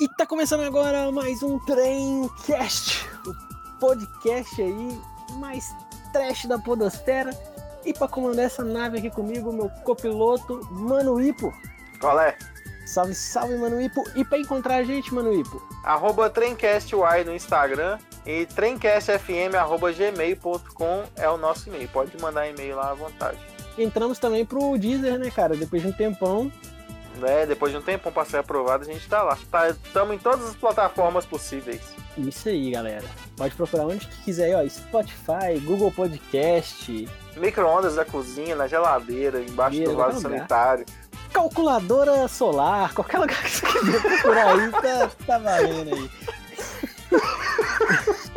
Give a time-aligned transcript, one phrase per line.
[0.00, 3.34] E tá começando agora mais um Tremcast, o
[3.80, 4.96] podcast aí
[5.40, 5.74] mais
[6.12, 7.36] trash da podosfera.
[7.84, 11.52] E pra comandar essa nave aqui comigo, meu copiloto, Mano Ipo.
[12.00, 12.38] Qual é?
[12.86, 14.04] Salve, salve, Mano Ipo.
[14.14, 15.60] E pra encontrar a gente, Mano Ipo?
[15.82, 21.88] Arroba TremcastY no Instagram e tremcastfm.gmail.com é o nosso e-mail.
[21.88, 23.40] Pode mandar e-mail lá à vontade.
[23.76, 25.56] Entramos também pro Deezer, né, cara?
[25.56, 26.52] Depois de um tempão.
[27.18, 27.46] Né?
[27.46, 29.36] Depois de um tempo pra ser aprovado, a gente tá lá.
[29.84, 31.80] Estamos em todas as plataformas possíveis.
[32.16, 33.04] Isso aí, galera.
[33.36, 34.68] Pode procurar onde que quiser, ó.
[34.68, 37.08] Spotify, Google Podcast.
[37.36, 40.84] Micro-ondas da cozinha, na geladeira, embaixo do vaso sanitário.
[41.32, 46.10] Calculadora solar, qualquer lugar que você quiser procurar aí, tá, tá valendo aí.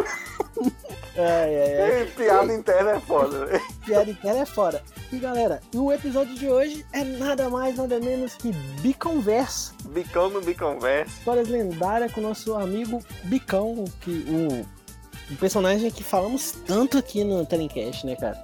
[1.17, 2.05] ai, ai, ai.
[2.05, 3.63] Piada interna é foda, velho.
[3.85, 4.83] Piada interna é foda.
[5.11, 8.51] E galera, o episódio de hoje é nada mais, nada menos que
[8.81, 9.73] Biconverso.
[9.89, 11.11] Bicão no Biconverso.
[11.19, 17.23] Histórias lendárias com o nosso amigo Bicão, que o, o personagem que falamos tanto aqui
[17.23, 18.41] no Telencast, né, cara?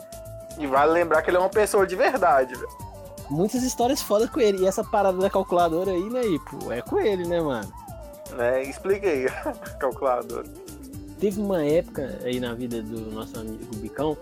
[0.57, 2.87] E vale lembrar que ele é uma pessoa de verdade, velho.
[3.29, 4.63] Muitas histórias fodas com ele.
[4.63, 6.71] E essa parada da calculadora aí, né, Ipo?
[6.71, 7.71] É com ele, né, mano?
[8.37, 9.25] É, explica aí,
[9.79, 10.47] calculadora.
[11.19, 14.15] Teve uma época aí na vida do nosso amigo Bicão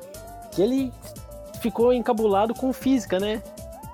[0.51, 0.93] que ele
[1.61, 3.43] ficou encabulado com física, né?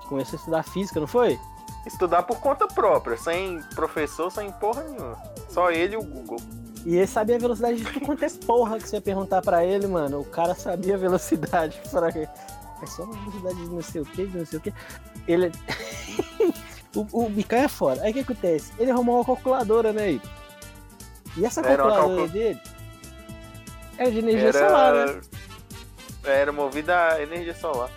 [0.08, 1.38] Começou a estudar física, não foi?
[1.86, 5.18] Estudar por conta própria, sem professor, sem porra nenhuma.
[5.48, 6.38] Só ele e o Google.
[6.84, 9.64] E ele sabia a velocidade de tudo quanto é porra que você ia perguntar pra
[9.64, 10.20] ele, mano.
[10.20, 11.80] O cara sabia a velocidade.
[11.90, 12.08] Pra...
[12.08, 14.74] É só uma velocidade de não sei o que, de não sei o que.
[15.26, 15.52] Ele.
[16.94, 18.02] o, o Bicão é fora.
[18.02, 18.72] Aí o que acontece?
[18.78, 20.20] Ele arrumou uma calculadora, né?
[21.36, 22.60] E essa calculadora calcu- dele
[23.98, 25.20] era de energia solar, né?
[26.24, 27.90] Era movida a energia solar.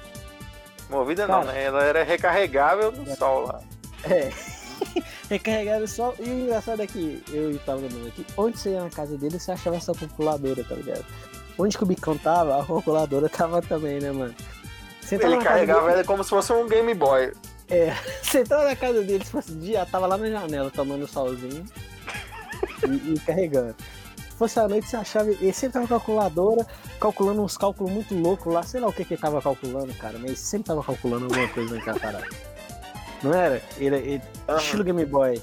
[0.89, 1.63] Movida não, né?
[1.63, 3.61] Ela era recarregável no sol lá.
[4.03, 4.31] É.
[5.29, 6.13] Recarregava só.
[6.19, 9.39] E o engraçado é que eu tava lembrando aqui, onde você ia na casa dele,
[9.39, 11.05] você achava essa calculadora, tá ligado?
[11.57, 14.35] Onde que o Bicão tava, a calculadora tava também, né, mano?
[15.01, 17.31] Você Ele carregava ela como se fosse um Game Boy.
[18.21, 21.65] Você entrava na casa dele, se fosse dia, tava lá na janela tomando solzinho
[22.87, 23.75] e, e carregando.
[24.35, 25.29] Se fosse à noite, você achava.
[25.29, 26.67] Ele sempre tava calculadora,
[26.99, 30.15] calculando uns cálculos muito loucos lá, sei lá o que que ele tava calculando, cara,
[30.17, 32.27] mas ele sempre tava calculando alguma coisa naquela parada.
[33.23, 33.63] Não era?
[33.77, 34.57] Ele, ele- Aham.
[34.57, 35.41] estilo Game Boy.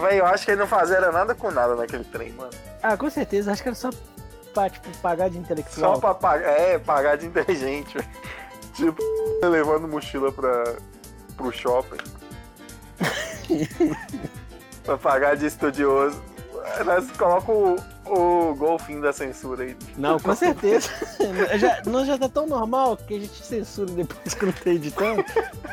[0.00, 2.50] Véi, eu acho que ele não fazia nada com nada naquele trem, mano.
[2.82, 3.90] Ah, com certeza, acho que era só
[4.54, 5.96] pra tipo, pagar de intelectual.
[5.96, 7.94] Só pra pagar, é, pagar de inteligente.
[7.98, 8.08] velho.
[8.72, 9.02] tipo,
[9.46, 10.76] levando mochila pra,
[11.36, 11.98] pro shopping.
[14.82, 16.22] pra pagar de estudioso.
[16.84, 18.12] Nós colocamos o,
[18.50, 19.76] o golfinho da censura aí.
[19.96, 20.88] Não, com certeza.
[21.58, 25.24] já, não já tá tão normal que a gente censura depois que não tá editando.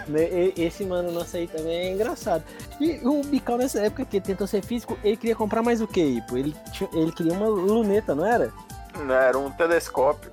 [0.08, 0.52] Né?
[0.58, 2.44] Esse mano nosso aí também é engraçado.
[2.80, 6.22] E o Bicão nessa época que tentou ser físico, ele queria comprar mais o que?
[6.28, 6.38] Pô?
[6.38, 8.52] Ele, tinha- ele queria uma luneta, não era?
[8.98, 10.30] Não, era um telescópio.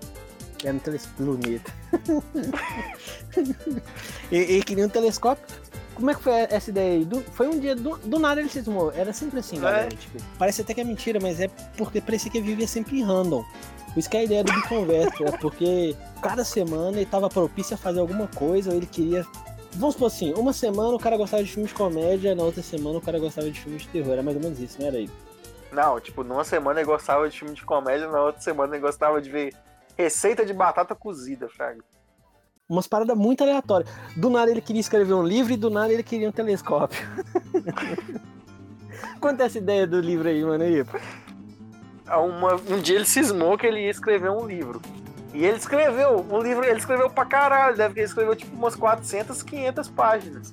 [0.65, 1.25] Era um telescópio.
[1.27, 1.73] Luneta.
[4.31, 5.45] ele, ele queria um telescópio.
[5.99, 7.05] Como é que foi essa ideia aí?
[7.05, 8.93] Do- foi um dia, do, do nada ele se desmou.
[8.95, 9.61] Era sempre assim, É.
[9.61, 9.89] galera.
[9.89, 13.03] tipo, parece até que é mentira, mas é porque parecia que ele vivia sempre em
[13.05, 13.43] random.
[13.93, 17.75] Por isso que é a ideia do Biconverso, é porque cada semana ele tava propício
[17.75, 19.27] a fazer alguma coisa, ou ele queria.
[19.73, 22.99] Vamos supor assim, uma semana o cara gostava de filmes de comédia, na outra semana
[22.99, 24.13] o cara gostava de filmes de terror.
[24.13, 25.11] Era mais ou menos isso, não era aí?
[25.73, 29.21] Não, tipo, numa semana ele gostava de filme de comédia, na outra semana ele gostava
[29.21, 29.53] de ver
[29.97, 31.81] receita de batata cozida, Fraga.
[32.69, 33.91] Umas paradas muito aleatórias.
[34.15, 37.01] Do nada ele queria escrever um livro e do nada ele queria um telescópio.
[39.21, 40.63] Conta essa ideia do livro aí, mano.
[40.63, 40.85] Aí.
[42.19, 44.83] Uma- um dia ele cismou que ele ia escrever um livro.
[45.33, 48.75] E ele escreveu um livro, ele escreveu pra caralho, deve que ele escreveu tipo umas
[48.75, 50.53] 400, 500 páginas.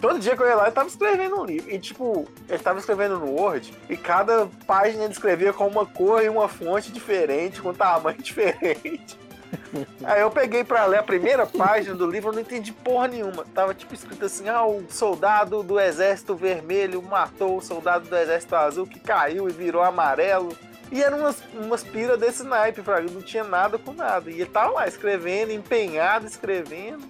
[0.00, 1.70] Todo dia que eu ia lá, ele tava escrevendo um livro.
[1.70, 6.22] E tipo, ele tava escrevendo no Word, e cada página ele escrevia com uma cor
[6.22, 9.18] e uma fonte diferente, com tamanho diferente.
[10.04, 13.44] Aí eu peguei pra ler a primeira página do livro, eu não entendi porra nenhuma.
[13.54, 18.54] Tava tipo escrito assim: ah, o soldado do exército vermelho matou o soldado do exército
[18.54, 20.56] azul que caiu e virou amarelo.
[20.90, 23.10] E eram umas, umas piras desse naipe, Fraga.
[23.10, 24.30] Não tinha nada com nada.
[24.30, 27.04] E ele tava lá escrevendo, empenhado, escrevendo.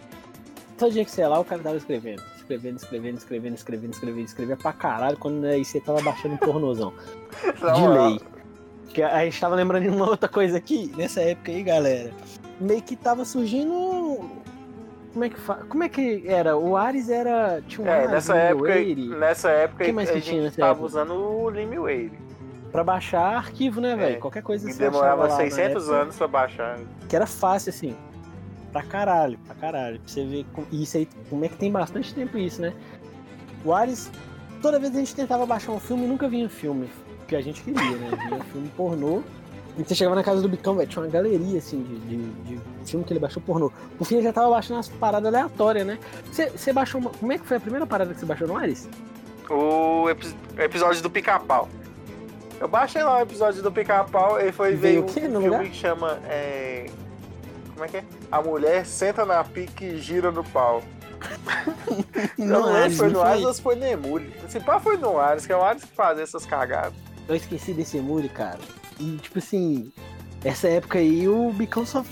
[0.76, 2.22] Todo dia que você ia lá, o cara tava escrevendo.
[2.36, 6.92] Escrevendo, escrevendo, escrevendo, escrevendo, escrevendo, escrevia pra caralho quando aí você tava baixando um pornozão.
[7.76, 8.37] De lei.
[8.88, 12.10] Que a gente tava lembrando de uma outra coisa aqui, nessa época aí, galera.
[12.60, 14.28] Meio que tava surgindo.
[15.12, 15.54] Como é que fa...
[15.68, 16.56] Como é que era?
[16.56, 17.62] O Ares era.
[17.66, 18.74] Tinha um É, Ares, nessa época,
[19.18, 20.86] nessa época Que mais a que gente tinha nessa tava época?
[20.86, 22.12] usando o Limewave.
[22.72, 24.16] pra baixar arquivo, né, velho?
[24.16, 26.78] É, Qualquer coisa você demorava lá na 600 época, anos pra baixar.
[27.08, 27.96] Que era fácil, assim.
[28.72, 29.98] Pra caralho, pra caralho.
[30.00, 30.44] Pra você ver.
[30.52, 32.72] com- Isso aí, como é que tem bastante tempo isso, né?
[33.64, 34.10] O Ares
[34.62, 36.88] toda vez a gente tentava baixar um filme nunca vinha filme
[37.28, 38.10] que a gente queria, né?
[38.28, 39.22] Vinha filme pornô.
[39.76, 42.16] E você chegava na casa do Bicão, velho, tinha uma galeria, assim, de, de,
[42.56, 42.60] de
[42.90, 43.70] filme que ele baixou pornô.
[43.96, 45.98] Por fim, ele já tava baixando umas paradas aleatórias, né?
[46.32, 47.10] Você, você baixou uma...
[47.10, 48.88] Como é que foi a primeira parada que você baixou no Ares?
[49.48, 51.68] O epi- episódio do Pica-Pau.
[52.58, 55.62] Eu baixei lá o episódio do Pica-Pau e foi ver um filme lugar?
[55.62, 56.18] que chama.
[56.28, 56.90] é,
[57.72, 58.04] Como é que é?
[58.32, 60.82] A mulher senta na pique e gira no pau.
[62.36, 63.48] Não Ares, se foi não no Ares foi?
[63.48, 64.32] ou foi no Emule.
[64.48, 66.94] Se pá, foi no Ares, que é o Ares que faz essas cagadas.
[67.28, 68.58] Eu esqueci desse Emule, cara.
[68.98, 69.92] E, tipo assim,
[70.44, 72.04] essa época aí, o Bicão só.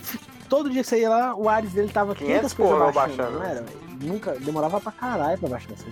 [0.48, 3.38] Todo dia que você ia lá, o Ares dele tava 500 500 coisas baixando, baixando.
[3.38, 3.62] não era?
[3.62, 3.78] velho?
[4.00, 5.90] Nunca, demorava pra caralho pra baixar assim.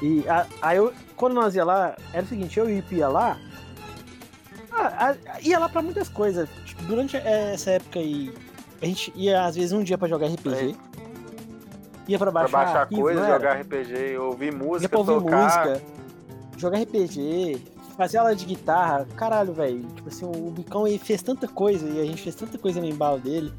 [0.00, 0.24] E
[0.62, 3.38] aí eu, quando nós ia lá, era o seguinte, eu e ia lá,
[4.72, 6.48] ah, ia lá pra muitas coisas.
[6.64, 8.32] Tipo, Durante eh, essa época aí,
[8.82, 10.74] a gente ia às vezes um dia pra jogar RPG.
[12.08, 13.32] Ia pra Pra baixar, baixar arquivo, coisa, era?
[13.34, 15.42] jogar RPG, ouvir Ia música, pra ouvir tocar.
[15.42, 15.82] música,
[16.58, 17.58] jogar RPG,
[17.96, 19.06] fazer aula de guitarra.
[19.16, 19.80] Caralho, velho.
[19.94, 22.86] Tipo assim, o Bicão ele fez tanta coisa e a gente fez tanta coisa no
[22.86, 23.52] embalo dele.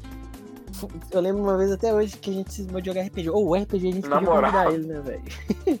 [1.10, 3.30] Eu lembro uma vez até hoje que a gente cismou de jogar RPG.
[3.30, 4.52] Ou o RPG a gente Na podia moral.
[4.52, 5.80] convidar ele, né, velho?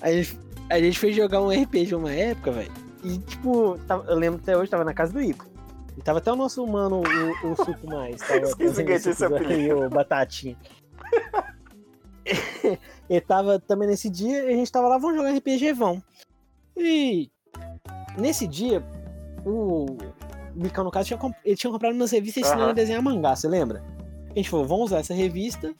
[0.00, 0.38] a, gente,
[0.70, 2.72] a gente foi jogar um RPG uma época, velho.
[3.02, 5.46] E tipo, tava- eu lembro até hoje, tava na casa do Ico.
[5.98, 8.16] E tava até o nosso humano, o, o Suco Mais.
[8.20, 9.86] Tava Esqueci que tinha esse apelido.
[9.86, 10.56] o Batatinha.
[13.10, 16.02] Ele tava também nesse dia e a gente tava lá, vamos jogar RPG, vão.
[16.76, 17.28] E
[18.18, 18.82] nesse dia,
[19.44, 19.86] o
[20.54, 22.70] Bicão, no caso, tinha, comp- ele tinha comprado umas revistas ensinando Aham.
[22.70, 23.82] a desenhar mangá, você lembra?
[24.30, 25.74] A gente falou, vamos usar essa revista,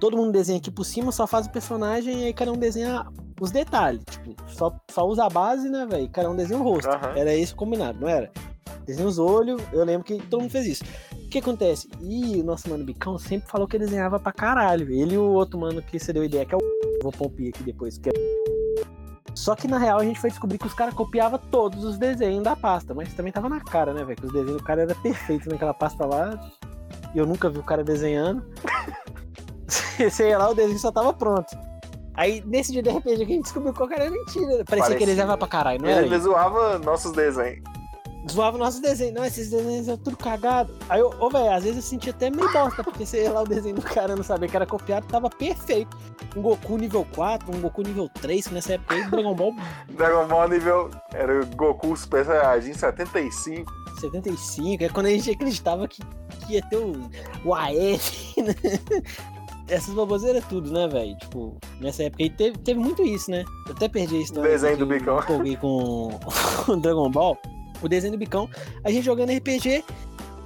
[0.00, 3.06] todo mundo desenha aqui por cima, só faz o personagem e aí cada um desenha
[3.40, 4.02] os detalhes.
[4.10, 6.08] Tipo, só, só usa a base, né, velho?
[6.10, 6.88] Cada um desenha o rosto.
[6.88, 7.12] Aham.
[7.16, 8.30] Era isso combinado, não era?
[8.86, 10.84] Desenha os olhos, eu lembro que todo mundo fez isso.
[11.12, 11.88] O que acontece?
[12.00, 14.90] E o nosso mano Bicão sempre falou que ele desenhava pra caralho.
[14.90, 16.60] Ele e o outro mano que você deu ideia, que é o.
[17.02, 17.98] Vou pôr pi aqui depois.
[17.98, 18.12] Que é...
[19.34, 22.42] Só que na real a gente foi descobrir que os caras copiavam todos os desenhos
[22.42, 22.94] da pasta.
[22.94, 24.16] Mas também tava na cara, né, velho?
[24.18, 26.38] Que os desenhos do cara eram perfeitos naquela pasta lá.
[27.14, 28.42] E eu nunca vi o cara desenhando.
[29.98, 31.56] Você ia lá, o desenho só tava pronto.
[32.14, 34.64] Aí, nesse dia de RPG que a gente descobriu qual que era mentira.
[34.64, 34.96] Parecia, que Parecia.
[34.96, 36.04] ele desenhava pra caralho, não era?
[36.04, 37.62] Ele zoava nossos desenhos.
[38.30, 39.14] zoava nossos desenhos.
[39.14, 40.74] Não, esses desenhos são tudo cagado.
[40.88, 43.46] Aí, ô, velho, às vezes eu sentia até meio bosta, porque você ia lá o
[43.46, 45.96] desenho do cara não sabia que era copiado, tava perfeito.
[46.36, 49.54] Um Goku nível 4, um Goku nível 3, que nessa época aí, Dragon Ball
[49.96, 50.90] Dragon Ball nível.
[51.12, 53.72] Era o Goku Super Saiyajin 75.
[54.00, 56.00] 75, é quando a gente acreditava que,
[56.46, 57.10] que ia ter o,
[57.44, 58.54] o AF, né?
[59.68, 61.16] Essas baboseiras tudo, né, velho?
[61.18, 63.44] Tipo, nessa época aí teve, teve muito isso, né?
[63.66, 64.50] Eu até perdi a história.
[64.50, 65.18] Desenho do eu Bicão.
[65.18, 66.18] empolguei com
[66.68, 67.36] o Dragon Ball.
[67.82, 68.48] O desenho do Bicão.
[68.84, 69.84] A gente jogando RPG.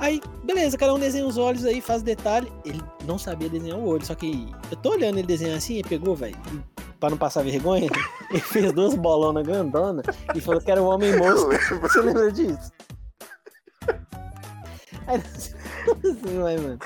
[0.02, 2.52] Aí, beleza, cada um desenha os olhos aí, faz detalhe.
[2.64, 5.88] Ele não sabia desenhar o olho, só que eu tô olhando ele desenhar assim, ele
[5.88, 6.60] pegou, velho, e
[6.98, 7.88] pra não passar vergonha,
[8.28, 10.02] ele fez duas bolonas grandona
[10.34, 11.80] e falou que era o homem monstro.
[11.82, 12.72] Você lembra disso?
[15.06, 16.80] Aí, assim, vai, mano.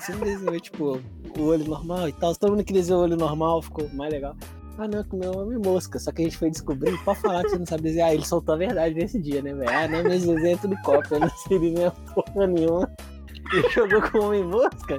[0.00, 1.00] Você não desenhou, tipo,
[1.38, 2.34] o olho normal e tal.
[2.34, 4.34] Todo mundo que desenhou o olho normal ficou mais legal.
[4.78, 5.98] Ah, não, que meu é homem mosca.
[5.98, 8.12] Só que a gente foi descobrir, pode falar que você não sabe desenhar.
[8.12, 9.70] Ele soltou a verdade nesse dia, né, velho?
[9.70, 12.90] Ah, não, meus desenhos é tudo cópia, eu não sei desenhar porra nenhuma.
[13.54, 14.98] E jogou com o homem mosca?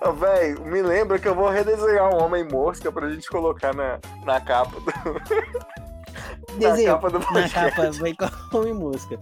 [0.00, 3.98] Ô, Véi, me lembra que eu vou redesenhar um Homem Mosca pra gente colocar na,
[4.26, 4.92] na capa do,
[6.60, 6.92] na Desenho.
[6.92, 7.74] capa do Na podcast.
[7.74, 9.18] capa vai com homem mosca.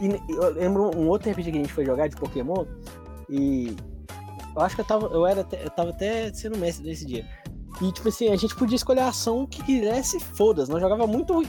[0.00, 2.64] E eu lembro um outro RPG que a gente foi jogar de Pokémon.
[3.28, 3.76] E
[4.54, 5.06] eu acho que eu tava.
[5.08, 7.26] Eu, era eu tava até sendo mestre nesse dia.
[7.82, 10.70] E tipo assim, a gente podia escolher a ação que quisesse, foda-se.
[10.70, 11.42] Nós jogava muito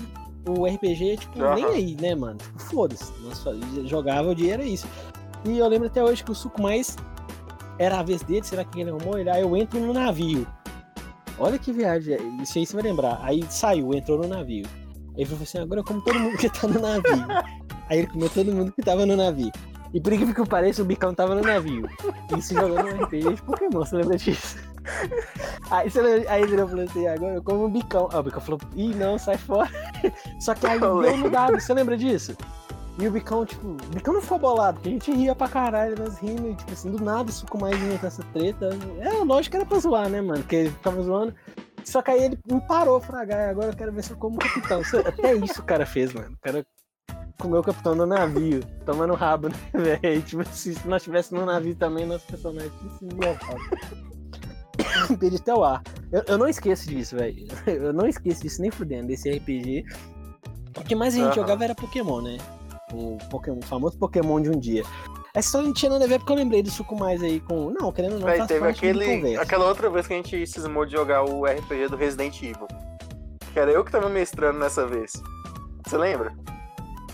[0.48, 1.56] o RPG, tipo, Aham.
[1.56, 2.38] nem aí, né, mano?
[2.38, 3.14] Tipo, foda-se.
[3.22, 3.44] Nós
[3.88, 4.88] jogava o dia era isso.
[5.46, 6.98] E eu lembro até hoje que o suco mais
[7.78, 9.20] era a vez dele, será que ele arrumou?
[9.20, 10.48] Ele, aí eu entro no navio.
[11.38, 13.20] Olha que viagem, isso aí você vai lembrar.
[13.22, 14.66] Aí saiu, entrou no navio.
[15.16, 17.28] Aí ele falou assim: agora eu como todo mundo que tá no navio.
[17.90, 19.52] aí ele comeu todo mundo que tava no navio.
[19.94, 21.88] E por incrível que pareça, o Bicão tava no navio.
[22.36, 24.73] E se jogando no RPG de Pokémon, você lembra disso?
[25.70, 28.10] Aí, você lembra, aí ele falou assim: agora eu como o Bicão.
[28.12, 29.70] Ah, o Bicão falou: ih, não, sai fora.
[30.40, 32.36] Só que aí Eu deu no dado, você lembra disso?
[33.00, 35.98] E o Bicão, tipo, o Bicão não ficou bolado, porque a gente ria pra caralho,
[35.98, 38.70] nós rindo, e, tipo assim, do nada isso com mais vinha com essa treta.
[39.00, 40.40] É, lógico que era pra zoar, né, mano?
[40.42, 41.34] Porque ele ficava zoando.
[41.84, 44.82] Só que aí ele não parou, fragar, agora eu quero ver se eu como capitão.
[45.06, 46.34] Até isso o cara fez, mano.
[46.34, 46.64] O cara
[47.40, 49.56] comeu o capitão no navio, tomando rabo, né,
[50.00, 50.22] velho?
[50.22, 53.16] Tipo se nós estivéssemos no navio também, nosso personagem tinha sido
[55.10, 55.18] levado.
[55.20, 55.82] Perdi até o ar.
[56.12, 57.48] Eu, eu não esqueço disso, velho.
[57.66, 59.86] Eu não esqueço disso nem fudendo, desse RPG.
[60.78, 61.36] O que mais a gente Aham.
[61.36, 62.38] jogava era Pokémon, né?
[62.92, 64.84] O, Pokémon, o famoso Pokémon de um dia.
[65.36, 67.72] Essa história não tinha nada a ver porque eu lembrei do suco mais aí com.
[67.72, 70.86] Não, querendo ou não, Véi, faz teve aquele, aquela outra vez que a gente cismou
[70.86, 72.68] de jogar o RPG do Resident Evil.
[73.52, 75.12] Que era eu que tava mestrando nessa vez.
[75.86, 76.36] Você lembra?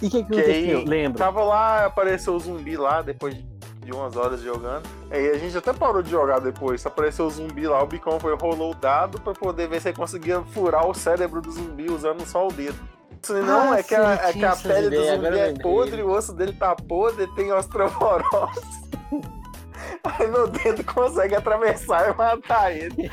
[0.01, 0.77] E o que, que Que aconteceu?
[0.79, 1.17] aí Lembro.
[1.17, 3.43] tava lá, apareceu o zumbi lá depois de
[3.96, 4.84] umas horas jogando.
[5.12, 6.86] Aí a gente até parou de jogar depois.
[6.86, 9.98] Apareceu o zumbi lá, o bicão foi rolou o dado pra poder ver se ele
[9.98, 12.77] conseguia furar o cérebro do zumbi usando só o dedo.
[13.22, 16.34] Senão Ah, é que a, é que a pele do zumbi é podre, o osso
[16.34, 18.89] dele tá podre, tem osteoporose.
[20.03, 23.12] Aí meu dedo consegue atravessar e matar ele.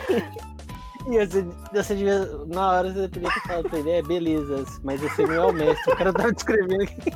[1.09, 5.01] E você, você devia, na hora você podia ter falado pra ele, é, beleza, mas
[5.01, 7.13] você não é o mestre, o cara tava descrevendo aqui.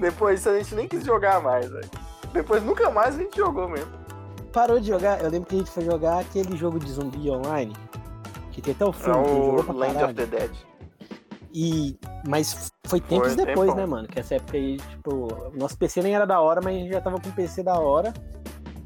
[0.00, 1.88] Depois disso a gente nem quis jogar mais, velho.
[2.32, 3.90] Depois nunca mais a gente jogou mesmo.
[4.52, 7.72] Parou de jogar, eu lembro que a gente foi jogar aquele jogo de zumbi online,
[8.50, 10.50] que tem até o É filme, que jogou o pra Land of the Dead.
[11.52, 13.74] E, mas foi tempos Foi depois, tempão.
[13.76, 14.08] né, mano?
[14.08, 17.00] Que essa época aí, tipo, nosso PC nem era da hora, mas a gente já
[17.00, 18.12] tava com um PC da hora.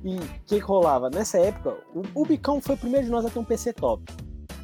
[0.03, 1.09] E o que, que rolava?
[1.11, 4.03] Nessa época, o, o Bicão foi o primeiro de nós a ter um PC top.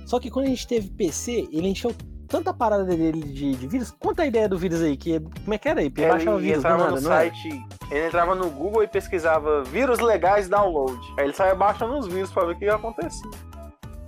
[0.06, 1.92] Só que quando a gente teve PC, ele encheu
[2.30, 3.90] tanta parada dele de, de vírus.
[3.90, 5.86] Conta a ideia do vírus aí, que como é que era aí?
[5.94, 7.16] Ele baixava Ele vírus entrava nada, no não é?
[7.16, 10.98] site, ele entrava no Google e pesquisava vírus legais download.
[11.18, 13.28] Aí ele saia baixando os vírus pra ver o que ia acontecer.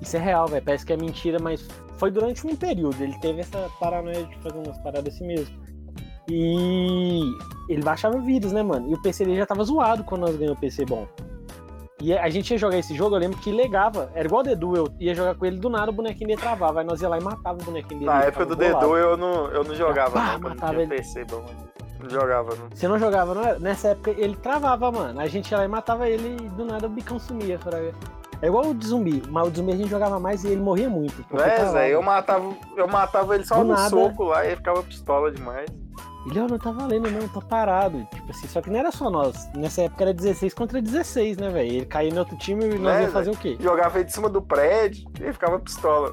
[0.01, 0.65] Isso é real, velho.
[0.65, 3.01] Parece que é mentira, mas foi durante um período.
[3.03, 5.55] Ele teve essa paranoia de fazer umas paradas assim mesmo.
[6.29, 7.23] E
[7.69, 8.89] ele baixava vírus, né, mano?
[8.89, 11.07] E o PC dele já tava zoado quando nós ganhamos o PC bom.
[12.03, 14.11] E a gente ia jogar esse jogo, eu lembro que legava.
[14.13, 16.81] Era igual o Dedu, eu ia jogar com ele do nada, o bonequinho dele travava.
[16.81, 18.11] Aí nós ia lá e matava o bonequinho dele.
[18.11, 18.81] Na época do bolado.
[18.81, 20.39] Dedu eu não, eu não jogava, Pá, não.
[20.41, 20.97] Não matava tinha ele.
[20.97, 21.25] PC.
[22.03, 22.69] Não jogava, não.
[22.75, 23.59] Você não jogava, não era?
[23.61, 25.21] Nessa época ele travava, mano.
[25.21, 27.57] A gente ia lá e matava ele e do nada o bicão sumia.
[27.61, 27.93] fraga.
[28.41, 30.61] É igual o de zumbi, mas o de zumbi a gente jogava mais e ele
[30.61, 31.25] morria muito.
[31.31, 31.65] Não é.
[31.67, 31.95] Zé?
[31.95, 33.89] Eu matava, eu matava ele só Do no nada.
[33.89, 35.71] soco lá e ele ficava pistola demais.
[36.27, 38.07] Ele, ó, não tá valendo não, tô parado.
[38.15, 39.49] Tipo assim, só que não era só nós.
[39.55, 41.73] Nessa época era 16 contra 16, né, velho?
[41.73, 43.57] Ele caía no outro time e nós Né, ia fazer o quê?
[43.61, 46.13] Jogava ele de cima do prédio e ficava pistola.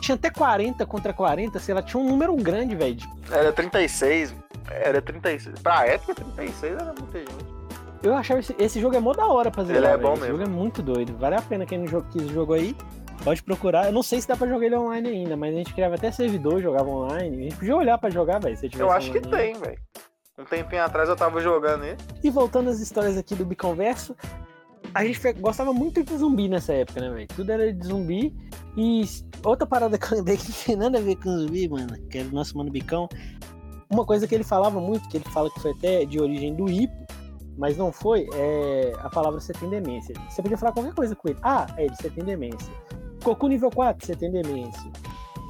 [0.00, 2.94] Tinha até 40 contra 40, sei lá, tinha um número grande, velho.
[2.94, 4.32] de- Era 36.
[4.70, 5.58] Era 36.
[5.60, 7.58] Pra época, 36 era muita gente.
[8.00, 10.02] Eu achava esse, esse jogo é mó da hora pra zerar, Ele é velho.
[10.02, 10.36] bom Esse mesmo.
[10.38, 11.16] jogo é muito doido.
[11.18, 12.76] Vale a pena quem não jo- quis jogo aí.
[13.24, 13.86] Pode procurar.
[13.86, 16.10] Eu não sei se dá pra jogar ele online ainda, mas a gente criava até
[16.10, 17.36] servidor, jogava online.
[17.36, 18.56] A gente podia olhar pra jogar, velho.
[18.56, 19.36] se tivesse Eu acho que online.
[19.52, 19.78] tem, velho.
[20.38, 21.96] Um tempinho atrás eu tava jogando ele.
[22.22, 24.14] E voltando às histórias aqui do Biconverso,
[24.94, 27.28] a gente gostava muito de zumbi nessa época, né, velho?
[27.28, 28.34] Tudo era de zumbi.
[28.76, 29.04] E
[29.44, 32.18] outra parada que eu lembrei que não tem nada a ver com zumbi, mano, que
[32.18, 33.08] era o nosso mano Bicão.
[33.90, 36.70] Uma coisa que ele falava muito, que ele fala que foi até de origem do
[36.70, 36.94] hipo,
[37.56, 40.14] mas não foi, é a palavra você tem demência.
[40.30, 41.38] Você podia falar qualquer coisa com ele.
[41.42, 42.72] Ah, é ele, você tem demência.
[43.22, 44.90] Cocu nível 4, você tem demência.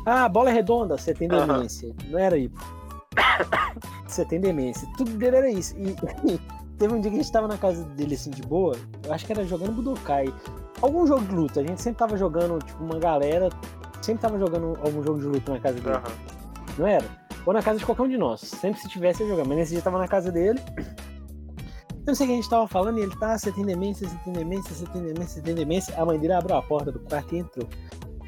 [0.07, 1.47] Ah, bola é redonda, você tem Aham.
[1.47, 1.95] demência.
[2.09, 2.37] Não era.
[4.07, 4.89] Você tem demência.
[4.97, 5.77] Tudo dele era isso.
[5.77, 5.95] E
[6.79, 8.75] teve um dia que a gente tava na casa dele assim de boa.
[9.05, 10.33] Eu acho que era jogando Budokai.
[10.81, 11.61] Algum jogo de luta.
[11.61, 13.51] A gente sempre tava jogando, tipo, uma galera.
[14.01, 15.97] Sempre tava jogando algum jogo de luta na casa dele.
[15.97, 16.13] Aham.
[16.79, 17.05] Não era?
[17.45, 18.41] Ou na casa de qualquer um de nós.
[18.41, 19.49] Sempre se tivesse eu jogando.
[19.49, 20.59] Mas nesse dia tava na casa dele.
[22.09, 24.09] Eu não sei o que a gente tava falando e ele tá, você tem demência,
[24.09, 25.95] você tem demência, você tem demência, você tem demência.
[25.95, 27.69] A mãe dele abriu a porta do quarto e entrou.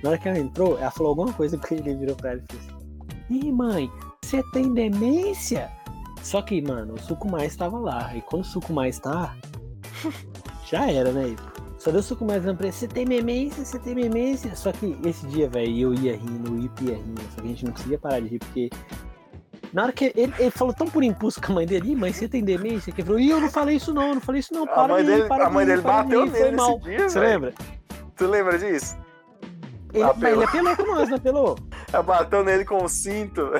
[0.02, 2.52] Na hora que ela entrou, ela falou alguma coisa que ele virou pra ela e
[2.52, 3.48] fez assim.
[3.48, 5.70] Ih, mãe, você tem demência?
[6.22, 8.14] Só que, mano, o suco mais tava lá.
[8.14, 9.34] E quando o suco mais tá,
[10.70, 11.34] já era, né?
[11.78, 12.72] Só deu suco mais pra ele.
[12.72, 14.54] Você tem demência, você tem demência.
[14.54, 17.22] Só que esse dia, velho, eu ia rindo, o Ip ia rindo.
[17.34, 18.68] Só que a gente não conseguia parar de rir, porque.
[19.72, 22.12] Na hora que ele, ele falou tão por impulso com a mãe dele, "Ih, mãe,
[22.12, 22.92] você tem demência?
[22.92, 24.66] Que ele falou, Ih, eu não falei isso não, eu não falei isso não, A
[24.66, 26.78] para mãe de rir, dele, para a mãe dele bateu foi nele mal.
[26.80, 27.54] dia, Você lembra?
[28.16, 28.96] Tu lembra disso?
[29.92, 30.44] Ele, Apelou.
[30.44, 31.58] mas ele apelou com nós, não apelou?
[31.92, 33.50] Ela bateu nele com o cinto.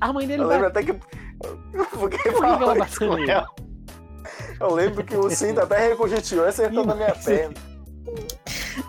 [0.00, 0.82] A mãe dele Eu lembro bateu.
[0.82, 1.88] até que.
[1.96, 3.30] Por que ela bateu com nele?
[3.30, 3.48] ela?
[4.60, 7.54] Eu lembro que o cinto até reconjetiou e acertou na minha mas- perna.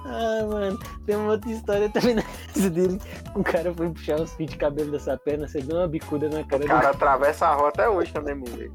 [0.06, 3.00] Ah, mano, tem uma outra história também na casa dele.
[3.36, 6.44] Um cara foi puxar os fios de cabelo dessa perna, você deu uma bicuda na
[6.44, 8.70] cara O do cara atravessa a rua até hoje é mulher.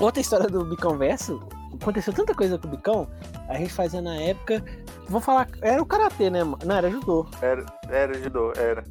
[0.00, 1.42] Outra história do Bicão Verso,
[1.80, 3.08] aconteceu tanta coisa com o Bicão,
[3.48, 4.64] a gente fazia na época.
[5.08, 6.44] Vou falar, era o karatê, né?
[6.44, 6.58] mano?
[6.64, 7.26] Não, era judô.
[7.40, 8.84] Era, era judô, era.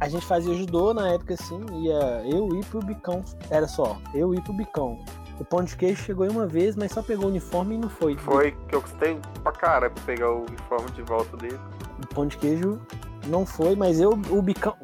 [0.00, 3.24] A gente fazia judô na época assim, ia eu ir pro Bicão.
[3.50, 5.04] Era só, eu ir pro Bicão.
[5.40, 7.88] O pão de queijo chegou aí uma vez, mas só pegou o uniforme e não
[7.88, 8.16] foi.
[8.16, 11.58] Foi que eu custei pra caralho pra pegar o uniforme de volta dele.
[12.02, 12.80] O pão de queijo
[13.28, 14.74] não foi, mas eu, o Bicão.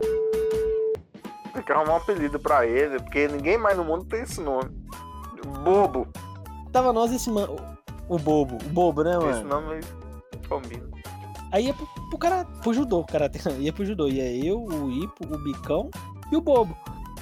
[1.52, 4.70] Tem que arrumar um apelido pra ele, porque ninguém mais no mundo tem esse nome.
[5.64, 6.08] Bobo.
[6.73, 7.56] Tava nós esse mano.
[8.08, 9.30] O bobo, o bobo, né, mano?
[9.30, 9.80] Esse nome
[10.49, 10.84] combina.
[11.50, 14.08] Aí ia pro, pro cara, pro judô, o cara ia pro judô.
[14.08, 15.90] Ia eu, o Ipo, o Bicão
[16.30, 16.76] e o Bobo.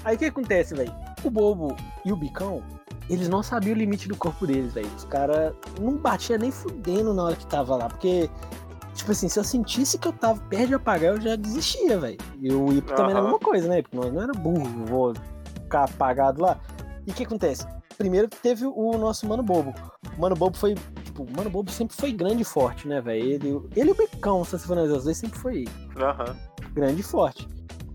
[0.05, 0.93] Aí o que acontece, velho?
[1.23, 2.63] O Bobo e o Bicão,
[3.09, 4.91] eles não sabiam o limite do corpo deles, velho.
[4.97, 8.31] Os caras não batiam nem fudendo na hora que tava lá, porque
[8.95, 12.19] Tipo assim, se eu sentisse que eu tava perto de apagar, eu já desistia, velho.
[12.39, 13.83] E o Ipo também era a mesma coisa, né?
[13.83, 15.15] Porque nós não era burro, vou
[15.55, 16.61] ficar apagado lá.
[17.07, 17.67] E o que acontece?
[17.97, 19.75] Primeiro teve o nosso Mano Bobo.
[20.17, 20.75] O Mano Bobo foi.
[21.05, 23.25] Tipo, o Mano Bobo sempre foi grande e forte, né, velho?
[23.25, 25.65] Ele, ele e o Becão, se você for os dois sempre foi
[25.97, 26.37] Aham.
[26.75, 27.49] grande e forte.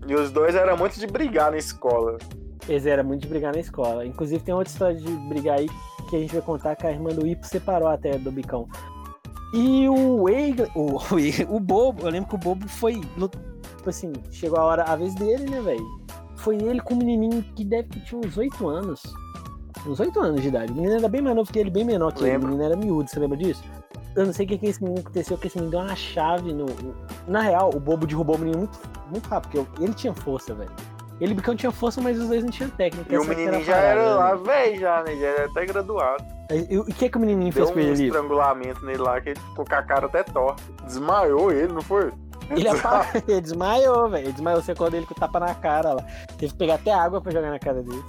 [0.06, 2.18] E os dois eram muito de brigar na escola.
[2.68, 4.04] Eles eram muito de brigar na escola.
[4.04, 5.68] Inclusive tem outra história de brigar aí
[6.10, 8.68] que a gente vai contar que a irmã do Ipo separou até do Bicão.
[9.52, 10.98] E o Eigler, o,
[11.48, 15.14] o, Bobo, eu lembro que o Bobo foi, tipo assim, chegou a hora, a vez
[15.14, 15.86] dele, né, velho?
[16.36, 19.02] Foi ele com um menininho que deve que tinha uns 8 anos.
[19.86, 20.72] Uns 8 anos de idade.
[20.72, 22.30] O menino era bem mais novo que ele, bem menor que ele.
[22.30, 22.48] O Lembro.
[22.48, 23.62] menino era miúdo, você lembra disso?
[24.14, 26.52] Eu não sei o que que esse menino aconteceu, que esse menino deu uma chave
[26.52, 26.66] no.
[27.26, 28.78] Na real, o Bobo derrubou o menino muito,
[29.10, 30.70] muito rápido, porque ele tinha força, velho.
[31.20, 33.12] Ele Bicão tinha força, mas os dois não tinham técnica.
[33.12, 34.14] E o menininho já parada, era né?
[34.14, 35.16] lá velho já, né?
[35.16, 36.24] Já era até graduado.
[36.70, 38.06] E o que que o menininho Deu fez um com ele ali?
[38.06, 40.62] estrangulamento nele lá, que ele ficou com a cara até torta.
[40.84, 42.12] Desmaiou ele, não foi?
[42.50, 43.06] Ele, apa...
[43.26, 44.24] ele desmaiou, velho.
[44.26, 46.04] Ele desmaiou, você acordou ele com o tapa na cara lá.
[46.38, 48.02] Teve que pegar até água pra jogar na cara dele.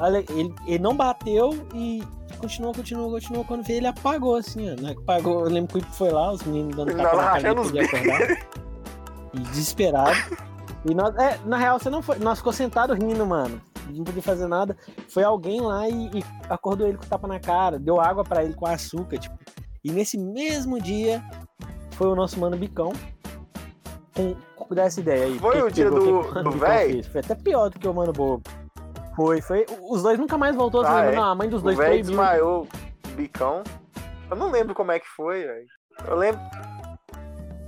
[0.00, 2.02] Olha, ele, ele não bateu e
[2.38, 3.44] continuou, continuou, continuou.
[3.44, 4.80] Quando veio, ele apagou, assim, ó.
[4.80, 4.96] Né?
[4.98, 5.44] Apagou.
[5.44, 8.38] Eu lembro que foi lá, os meninos dando tapa na cara dele acordar.
[9.34, 10.16] E desesperado.
[10.84, 12.18] E nós, é, na real, você não foi.
[12.18, 13.60] Nós ficou sentado rindo, mano.
[13.90, 14.76] Não podia fazer nada.
[15.08, 18.42] Foi alguém lá e, e acordou ele com o tapa na cara, deu água pra
[18.44, 19.36] ele com açúcar, tipo.
[19.84, 21.22] E nesse mesmo dia
[21.92, 22.92] foi o nosso mano Bicão.
[24.14, 25.38] Com, com dá essa ideia aí.
[25.38, 27.06] Foi que o que dia pegou, do- que o do fez.
[27.06, 28.42] Foi até pior do que o Mano Bobo.
[29.16, 29.66] Foi, foi.
[29.90, 30.84] Os dois nunca mais voltou.
[30.86, 31.14] Ah, é?
[31.16, 32.10] Não, a mãe dos O dois velho proibiu.
[32.10, 32.68] desmaiou
[33.06, 33.62] o bicão.
[34.30, 35.66] Eu não lembro como é que foi, velho.
[36.08, 36.40] Eu lembro.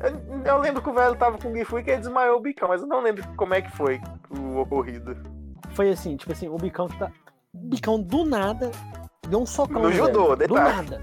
[0.04, 2.40] Eu, eu lembro que o velho tava com o Gifu e que ele desmaiou o
[2.40, 5.16] bicão, mas eu não lembro como é que foi o ocorrido.
[5.70, 7.10] Foi assim, tipo assim, o Bicão tá.
[7.52, 8.70] O Bicão do nada
[9.28, 9.82] deu um socão.
[9.82, 10.04] No velho.
[10.06, 10.90] judô, Do detalhe.
[10.90, 11.02] nada.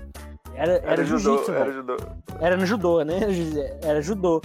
[0.53, 1.73] Era, era, Era judô, jiu-jitsu, era velho.
[1.73, 1.95] judô.
[2.39, 3.19] Era no judô, né?
[3.83, 4.41] Era judô.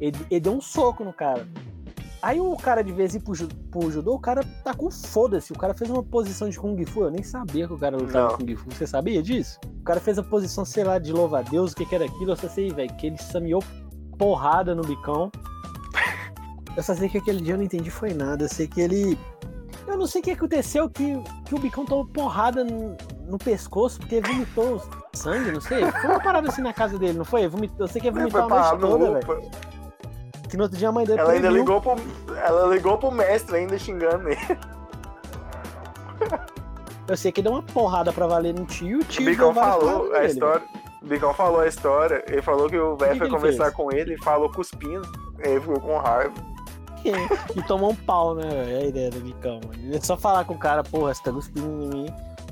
[0.00, 1.46] Ele, ele deu um soco no cara.
[2.22, 3.32] Aí o cara, de vez em pro,
[3.70, 5.52] pro judô, o cara tá com foda-se.
[5.52, 7.04] O cara fez uma posição de Kung Fu.
[7.04, 8.36] Eu nem sabia que o cara lutava.
[8.36, 8.70] Kung Fu.
[8.70, 9.58] Você sabia disso?
[9.80, 12.04] O cara fez a posição, sei lá, de louva a Deus, o que, que era
[12.04, 12.32] aquilo.
[12.32, 13.62] Eu só sei, velho, que ele sameou
[14.20, 15.32] porrada no bicão.
[16.76, 18.44] Eu só sei que aquele dia eu não entendi foi nada.
[18.44, 19.18] Eu sei que ele.
[19.88, 23.98] Eu não sei o que aconteceu, que, que o bicão tomou porrada no, no pescoço,
[23.98, 24.80] porque vomitou
[25.12, 25.90] sangue, não sei.
[25.90, 27.50] Foi uma parada assim na casa dele, não foi?
[27.76, 29.50] Eu sei que ele vomitou foi a noite no toda, velho.
[30.48, 31.74] Que no outro dia a mãe dele Ela ainda proibiu.
[31.74, 32.36] ligou pro.
[32.36, 34.58] Ela ligou pro mestre ainda xingando ele.
[37.08, 39.62] Eu sei que deu uma porrada pra valer no tio, o O tio Bicão deu
[39.62, 40.66] várias falou a história.
[41.02, 42.22] O Bicão falou a história.
[42.28, 43.74] Ele falou que o velho foi ele conversar fez?
[43.74, 45.08] com ele e falou cuspindo.
[45.38, 46.34] Ele ficou com raiva.
[47.56, 48.46] E tomou um pau, né?
[48.72, 49.94] É a ideia do bicão, mano.
[49.96, 52.06] É só falar com o cara, porra, você tá cuspindo em mim.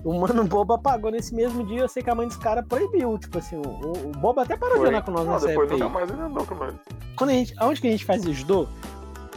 [0.05, 3.19] O mano Bobo apagou nesse mesmo dia, eu sei que a mãe dos caras proibiu.
[3.19, 4.89] Tipo assim, o, o, Bobo até parou de Foi.
[4.89, 6.75] andar com nós Não, nessa depois época nunca mais ele andou com nós.
[7.17, 8.67] Quando a gente, aonde que a gente fazia judô?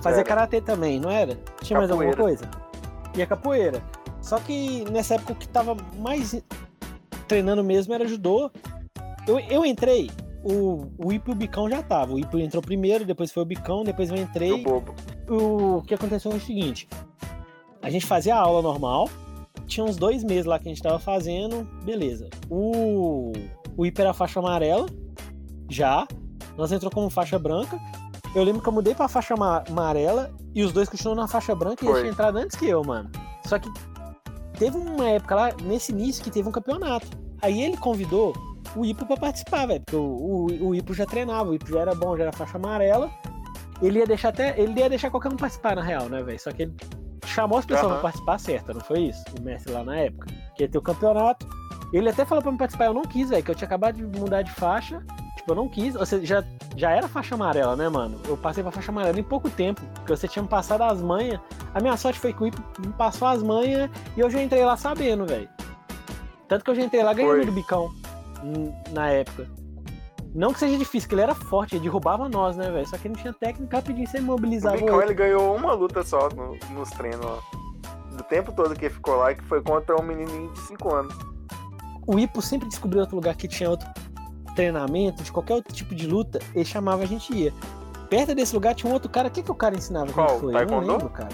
[0.01, 0.27] Fazia Era.
[0.27, 1.37] karatê também, não era?
[1.61, 2.37] Tinha mais alguma Capoeira.
[2.39, 2.51] coisa?
[3.15, 3.83] E a capoeira.
[4.21, 6.41] Só que nessa época o que tava mais
[7.27, 8.49] treinando mesmo era judô.
[9.27, 10.09] Eu, eu entrei,
[10.43, 12.13] o, o Ipo e o Bicão já tava.
[12.13, 14.63] O Ipo entrou primeiro, depois foi o Bicão, depois eu entrei.
[14.63, 14.93] bobo.
[15.29, 16.87] O que aconteceu foi o seguinte:
[17.81, 19.09] a gente fazia a aula normal,
[19.67, 22.29] tinha uns dois meses lá que a gente tava fazendo, beleza.
[22.49, 23.31] O,
[23.77, 24.87] o Ipo era faixa amarela,
[25.69, 26.07] já.
[26.57, 27.79] Nós entrou como faixa branca.
[28.35, 31.53] Eu lembro que eu mudei pra faixa ama- amarela e os dois continuam na faixa
[31.55, 33.09] branca e eles tinham entrado antes que eu, mano.
[33.45, 33.69] Só que
[34.57, 37.07] teve uma época lá, nesse início, que teve um campeonato.
[37.41, 38.33] Aí ele convidou
[38.75, 39.81] o Ipo pra participar, velho.
[39.81, 42.57] Porque o, o, o Ipo já treinava, o Ipo já era bom, já era faixa
[42.57, 43.09] amarela.
[43.81, 44.59] Ele ia deixar até.
[44.59, 46.39] Ele ia deixar qualquer um participar, na real, né, velho?
[46.39, 46.75] Só que ele
[47.25, 47.93] chamou as pessoas Aham.
[47.95, 49.23] pra participar certa, não foi isso?
[49.39, 50.27] O mestre lá na época.
[50.55, 51.47] Que ia ter o campeonato.
[51.93, 54.19] Ele até falou pra me participar, eu não quis, velho, que eu tinha acabado de
[54.19, 55.03] mudar de faixa.
[55.35, 55.95] Tipo, eu não quis.
[55.95, 56.43] Você já,
[56.77, 58.19] já era faixa amarela, né, mano?
[58.27, 59.81] Eu passei pra faixa amarela em pouco tempo.
[59.95, 61.39] Porque você tinha me passado as manhas.
[61.73, 64.63] A minha sorte foi que o Ipo me passou as manhas e eu já entrei
[64.63, 65.49] lá sabendo, velho.
[66.47, 67.89] Tanto que eu já entrei lá ganhando do bicão.
[68.91, 69.47] Na época.
[70.33, 72.87] Não que seja difícil, que ele era forte, ele derrubava nós, né, velho?
[72.87, 75.09] Só que ele não tinha técnica, rapidinho você imobilizava o Bicão outro.
[75.09, 77.37] ele ganhou uma luta só no- nos treinos lá.
[78.15, 81.13] Do tempo todo que ele ficou lá, que foi contra um menininho de 5 anos.
[82.07, 83.87] O Ipo sempre descobriu outro lugar que tinha outro
[84.55, 87.53] treinamento, de qualquer outro tipo de luta, ele chamava, a gente ia.
[88.09, 90.11] Perto desse lugar tinha um outro cara, o que, que o cara ensinava?
[90.11, 90.39] Qual?
[90.39, 90.39] Foi?
[90.39, 90.91] Eu não Taekwondo?
[90.91, 91.29] lembro, cara.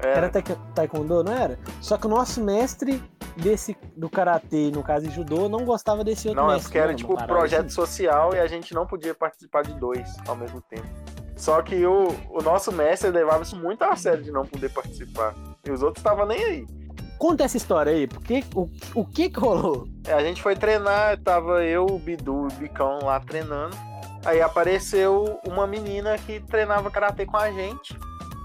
[0.00, 0.16] Era.
[0.16, 1.58] Era taek- taekwondo, não era?
[1.80, 3.02] Só que o nosso mestre
[3.36, 6.68] desse do karatê, no caso de judô, não gostava desse outro Não, é mestre.
[6.68, 7.74] porque era uma tipo parada projeto assim.
[7.74, 10.86] social e a gente não podia participar de dois ao mesmo tempo.
[11.36, 15.34] Só que o, o nosso mestre levava isso muito a sério de não poder participar.
[15.66, 16.66] E os outros estavam nem aí.
[17.18, 19.86] Conta essa história aí, porque o, o que que rolou?
[20.06, 23.76] É, A gente foi treinar, tava eu, o Bidu e o Bicão lá treinando.
[24.24, 27.98] Aí apareceu uma menina que treinava karatê com a gente.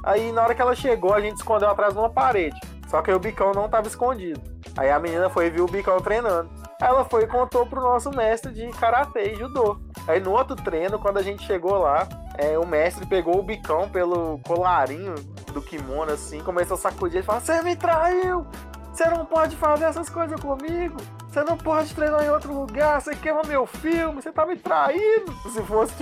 [0.04, 2.60] Aí na hora que ela chegou, a gente escondeu atrás de uma parede.
[2.88, 4.42] Só que aí o bicão não estava escondido.
[4.80, 6.50] Aí a menina foi ver o bicão treinando.
[6.82, 9.78] Ela foi e contou pro nosso mestre de karatê e judô.
[10.08, 13.90] Aí no outro treino, quando a gente chegou lá, é, o mestre pegou o bicão
[13.90, 15.16] pelo colarinho
[15.54, 18.48] do kimono assim, começou a sacudir e falou: Você me traiu!
[18.94, 20.96] Você não pode fazer essas coisas comigo!
[21.28, 25.34] Você não pode treinar em outro lugar, você queima meu filme, você tá me traindo!
[25.52, 25.94] Se fosse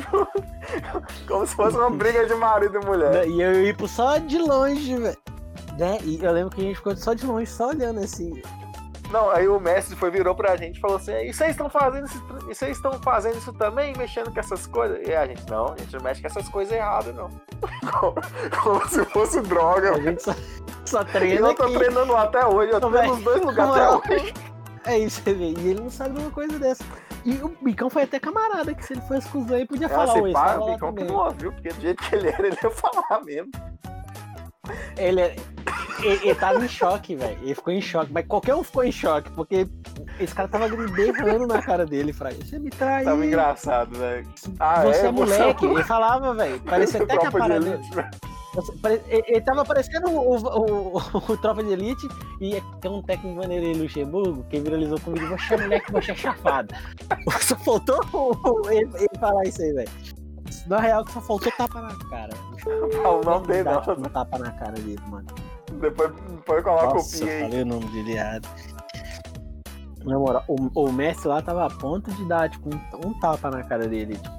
[1.27, 3.27] como se fosse uma briga de marido e mulher.
[3.27, 5.17] E eu ia só de longe, velho.
[5.79, 5.97] Né?
[6.03, 8.39] E eu lembro que a gente ficou só de longe, só olhando assim.
[9.11, 12.05] Não, aí o mestre foi, virou pra gente e falou assim: e vocês estão fazendo
[12.05, 14.99] isso, e vocês estão fazendo isso também, mexendo com essas coisas?
[15.07, 17.29] E a gente, não, a gente não mexe com essas coisas erradas, não.
[17.91, 18.15] como,
[18.61, 19.93] como, se fosse droga.
[19.93, 20.35] A gente só,
[20.85, 21.35] só treina.
[21.35, 21.77] E eu tô aqui.
[21.77, 24.33] treinando lá até hoje, eu tô nos dois lugares até hoje.
[24.85, 25.53] É isso, você vê.
[25.57, 26.83] E ele não sabe uma coisa dessa.
[27.25, 30.13] E o Bicão foi até camarada, que se ele fosse com aí, podia é, falar
[30.17, 32.71] o pá, O Bicão que não ouviu, porque do jeito que ele era, ele ia
[32.71, 33.51] falar mesmo.
[34.97, 35.35] Ele,
[36.01, 37.37] ele, ele tava em choque, velho.
[37.41, 39.67] Ele ficou em choque, mas qualquer um ficou em choque, porque
[40.19, 42.35] esse cara tava berrando na cara dele, Fraga.
[42.43, 43.03] Você me trai.
[43.03, 44.27] Tava engraçado, velho.
[44.59, 45.65] Ah, você é, é moleque.
[45.65, 45.73] Você...
[45.73, 46.59] Ele falava, velho.
[46.61, 47.79] Parecia até que a parada.
[49.09, 52.07] Ele tava parecendo o, o, o, o, Tropa de Elite
[52.41, 56.15] e tem um técnico maneiro em Luxemburgo que viralizou comigo, você é moleque, você é
[56.15, 56.73] chafado.
[57.39, 57.99] Só faltou
[58.71, 59.89] ele, ele falar isso aí, velho.
[60.65, 62.33] Na real, só faltou tapa na cara.
[62.65, 63.79] O nome dele não.
[63.79, 65.27] Um tapa na cara dele, mano.
[65.79, 67.41] Depois, depois coloca Nossa, copia aí.
[67.41, 68.47] falei o nome dele errado.
[70.03, 73.51] Na moral, o, o Messi lá tava a ponto de dar, tipo, um, um tapa
[73.51, 74.15] na cara dele.
[74.15, 74.37] Tipo,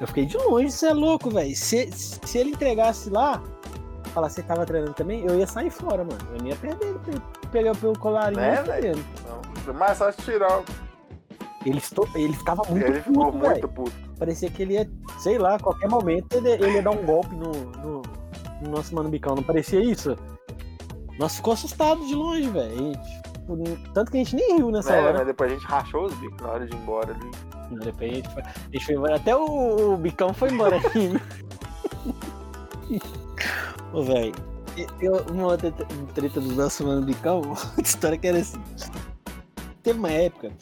[0.00, 1.54] eu fiquei de longe, você é louco, velho.
[1.56, 3.42] Se, se ele entregasse lá,
[4.08, 6.18] falar que tava treinando também, eu ia sair fora, mano.
[6.32, 9.04] Eu não ia perder ele pegar pelo colarinho é, velho.
[9.74, 10.62] Mas só tirar.
[11.66, 13.68] Ele, estou, ele ficava muito ele puto, ficou muito véio.
[13.68, 13.92] puto.
[14.18, 17.34] Parecia que ele ia, sei lá, a qualquer momento ele, ele ia dar um golpe
[17.34, 18.02] no, no,
[18.62, 19.34] no nosso mano Bicão.
[19.34, 20.16] Não parecia isso?
[21.18, 22.92] Nós ficou assustado de longe, velho.
[22.92, 23.56] Tipo,
[23.94, 25.18] tanto que a gente nem riu nessa é, hora.
[25.18, 25.24] Né?
[25.24, 27.30] Depois a gente rachou os bicos na hora de ir embora ali.
[27.84, 29.16] Depois a gente foi, a gente foi embora.
[29.16, 31.12] Até o, o Bicão foi embora aqui.
[33.92, 34.34] Ô, velho.
[35.32, 35.72] Uma outra
[36.14, 38.62] treta do nosso mano Bicão, uma história que era assim.
[39.82, 40.52] Teve uma época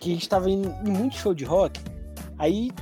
[0.00, 1.80] que a gente tava indo em muito show de rock.
[2.38, 2.72] Aí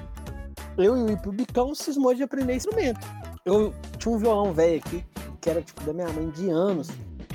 [0.79, 3.07] eu e o Bicão cismou de aprender instrumento.
[3.45, 5.05] Eu tinha um violão velho aqui,
[5.41, 6.89] que era tipo da minha mãe de anos.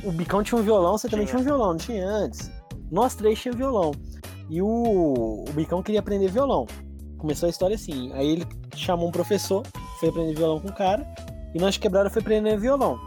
[0.04, 2.52] O Bicão tinha um violão, você também tinha um violão, não tinha antes.
[2.92, 3.92] Nós três tínhamos violão.
[4.50, 6.66] E o, o Bicão queria aprender violão.
[7.18, 8.12] Começou a história assim.
[8.14, 9.64] Aí ele chamou um professor,
[10.00, 11.06] foi aprender violão com o cara.
[11.54, 13.00] E nós quebraram foi aprender violão.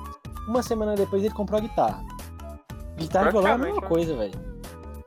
[0.48, 2.04] Uma semana depois ele comprou a guitarra.
[2.96, 3.86] Guitarra e violão é a mesma né?
[3.86, 4.34] coisa, velho.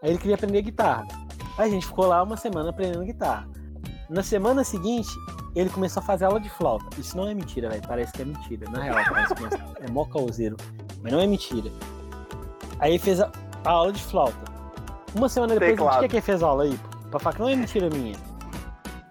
[0.03, 1.07] Aí ele queria aprender guitarra.
[1.57, 3.49] Aí a gente ficou lá uma semana aprendendo guitarra.
[4.09, 5.09] Na semana seguinte,
[5.55, 6.85] ele começou a fazer aula de flauta.
[6.97, 7.81] Isso não é mentira, velho.
[7.88, 8.69] Parece que é mentira.
[8.69, 9.43] Na real, parece que
[9.83, 10.55] é mó causeiro.
[11.01, 11.71] Mas não é mentira.
[12.79, 13.31] Aí ele fez a,
[13.65, 14.38] a aula de flauta.
[15.15, 15.97] Uma semana depois, Teclado.
[15.97, 16.79] o que, que ele fez aula aí?
[17.09, 18.15] Pra falar que não é mentira minha.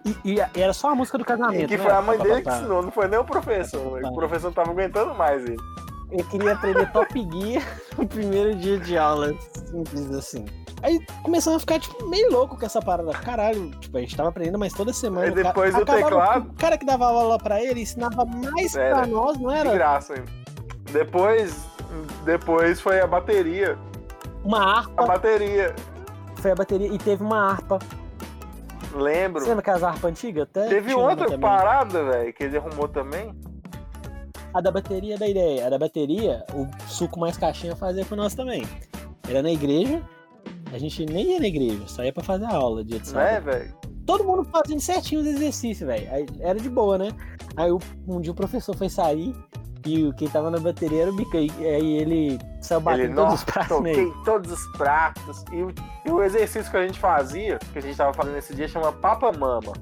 [0.05, 1.65] E, e, e era só a música do casamento.
[1.65, 1.83] E que né?
[1.83, 4.03] foi a mãe dele que ensinou, não foi nem o professor.
[4.03, 5.57] O professor não tava aguentando mais ele.
[6.11, 7.63] Eu queria aprender Top Gear
[7.97, 9.35] no primeiro dia de aula,
[9.67, 10.45] simples assim.
[10.81, 13.11] Aí começamos a ficar, tipo, meio louco com essa parada.
[13.11, 15.27] Caralho, tipo, a gente tava aprendendo, mas toda semana.
[15.27, 16.49] E depois o teclado.
[16.49, 19.69] O cara que dava aula pra ele ensinava mais era, pra nós, não era?
[19.69, 20.31] De graça ainda.
[20.91, 21.65] Depois,
[22.23, 23.77] depois foi a bateria.
[24.43, 25.03] Uma harpa.
[25.03, 25.75] A bateria.
[26.35, 26.87] Foi a bateria.
[26.87, 27.79] E teve uma harpa.
[28.93, 29.41] Lembro.
[29.41, 30.43] Você lembra aquelas harpas antigas?
[30.43, 33.35] Até teve outra parada, velho, que ele arrumou também.
[34.53, 35.67] A da bateria da ideia.
[35.67, 38.65] A da bateria, o suco mais caixinha fazia com nós também.
[39.27, 40.01] Era na igreja.
[40.71, 43.27] A gente nem ia na igreja, só ia pra fazer a aula dia de sábado.
[43.27, 43.73] É, velho.
[44.05, 46.07] Todo mundo fazendo certinho os exercícios, velho.
[46.39, 47.11] Era de boa, né?
[47.55, 47.71] Aí
[48.07, 49.35] um dia o professor foi sair
[49.85, 51.37] e quem tava na bateria era o Bica.
[51.37, 55.45] E aí ele saiu batendo todos os pratos toquei todos os pratos.
[55.51, 55.73] E o,
[56.05, 58.91] e o, exercício que a gente fazia, que a gente tava fazendo esse dia, chama
[58.91, 59.73] Papa Mama.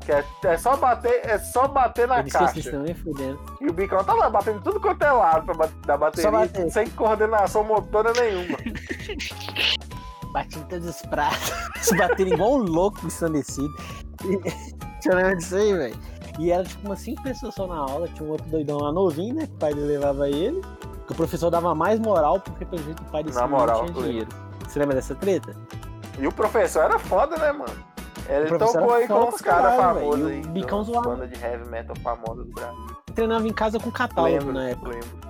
[0.00, 2.70] Que é, é, só bater, é só bater na caixa.
[2.70, 3.38] Também, fudendo.
[3.60, 8.12] E o Bicão tava batendo tudo quanto é lado pra, da bateria, sem coordenação motora
[8.14, 8.56] nenhuma.
[10.34, 11.52] Bati em todos os pratos,
[11.96, 13.72] batendo igual um louco ensandecido.
[14.20, 15.96] Deixa eu lembrar disso aí, velho.
[16.40, 19.36] E era tipo umas cinco pessoas só na aula, tinha um outro doidão lá novinho,
[19.36, 19.46] né?
[19.46, 20.60] Que o pai dele levava ele.
[21.06, 24.28] Que o professor dava mais moral, porque pelo jeito o pai dele não tinha dinheiro.
[24.66, 25.54] Você lembra dessa treta?
[26.18, 27.94] E o professor era foda, né, mano?
[28.28, 30.40] Ele tocou aí com os caras famosos aí.
[30.48, 31.10] Bicão zoado.
[31.10, 32.96] Banda de heavy metal famosa do Brasil.
[33.14, 34.88] Treinava em casa com catálogo lembro, na época.
[34.88, 35.24] Lembro.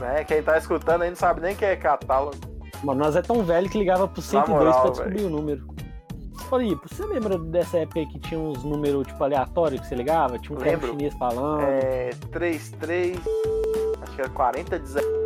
[0.00, 2.36] É, quem tá escutando aí não sabe nem o que é catálogo.
[2.82, 5.26] Mano, nós é tão velho que ligava pro 102 moral, pra descobrir véio.
[5.28, 5.66] o número.
[6.50, 10.38] Olha, você lembra dessa época que tinha uns números, tipo, aleatórios que você ligava?
[10.38, 11.62] Tinha um cara chinês falando.
[11.62, 12.10] É.
[12.30, 13.18] 33.
[14.00, 15.17] Acho que era 40, 17.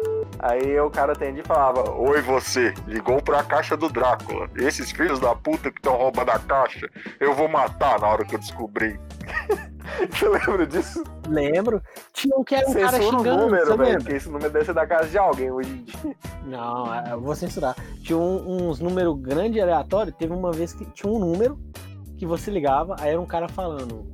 [0.42, 4.48] Aí o cara atendia e falava: Oi, você, ligou pra caixa do Drácula.
[4.56, 6.88] Esses filhos da puta que estão roubando a caixa,
[7.20, 9.00] eu vou matar na hora que eu descobrir.
[10.10, 11.02] Você lembra disso?
[11.28, 11.82] Lembro.
[12.12, 14.50] Tinha um que era um cara Censura o xingando, você número, velho, porque esse número
[14.50, 16.16] deve ser da casa de alguém hoje em dia.
[16.44, 17.74] Não, é, eu vou censurar.
[18.02, 20.14] Tinha um- uns números grandes e aleatórios.
[20.16, 21.58] Teve uma vez que tinha um número
[22.16, 24.06] que você ligava, aí era um cara falando.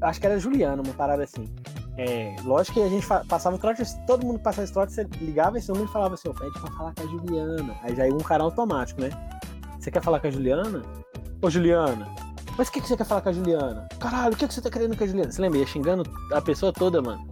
[0.00, 1.48] Acho que era Juliano, uma parada assim.
[1.96, 5.58] É, lógico que a gente passava o trote, todo mundo passava esse trote, você ligava
[5.58, 7.76] esse número e falava assim, ó, pede pra falar com a Juliana.
[7.82, 9.10] Aí já ia um cara automático, né?
[9.78, 10.82] Você quer falar com a Juliana?
[11.40, 12.08] Ô Juliana,
[12.56, 13.88] mas o que, que você quer falar com a Juliana?
[13.98, 15.30] Caralho, o que, que você tá querendo com a Juliana?
[15.30, 15.58] Você lembra?
[15.58, 17.26] Ia xingando a pessoa toda, mano.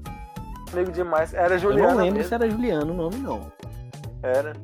[0.72, 1.32] Amigo demais.
[1.32, 1.90] Era eu Juliana.
[1.90, 2.28] não lembro mesmo.
[2.28, 3.52] se era Juliano o nome, não.
[4.22, 4.54] Era.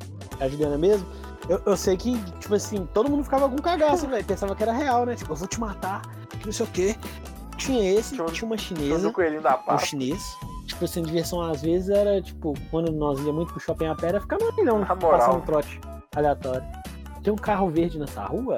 [0.40, 1.06] É a Juliana mesmo?
[1.48, 4.24] Eu, eu sei que, tipo assim, todo mundo ficava com cagaço, velho.
[4.24, 5.14] Pensava que era real, né?
[5.14, 6.02] Tipo, eu vou te matar,
[6.44, 6.96] não sei o quê.
[7.68, 9.82] Tinha esse, Tinha um- tinha uma Tinha chinesa, da um paz.
[9.82, 10.36] chinês.
[10.66, 14.08] Tipo assim, diversão às vezes era, tipo, quando nós ia muito pro shopping a pé,
[14.08, 15.18] era ficar moral.
[15.18, 15.80] passando trote
[16.16, 16.66] aleatório.
[17.22, 18.56] Tem um carro verde nessa rua?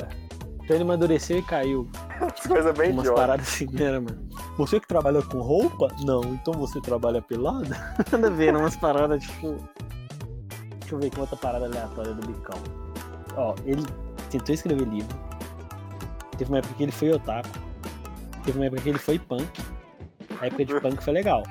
[0.62, 1.88] Então ele amadureceu e caiu.
[2.46, 3.20] Coisa bem Umas idiota.
[3.20, 4.29] paradas assim, né, mano?
[4.59, 5.88] Você que trabalha com roupa?
[6.05, 7.68] Não, então você trabalha pelada?
[8.12, 8.59] Nada a ver, né?
[8.61, 9.57] umas paradas tipo.
[10.81, 12.59] Deixa eu ver aqui outra parada aleatória do Bicão.
[13.37, 13.85] Ó, ele
[14.31, 15.16] tentou escrever livro.
[16.37, 17.49] Teve uma época que ele foi otaku.
[18.44, 19.48] Teve uma época que ele foi punk.
[20.40, 21.42] A época de punk foi legal.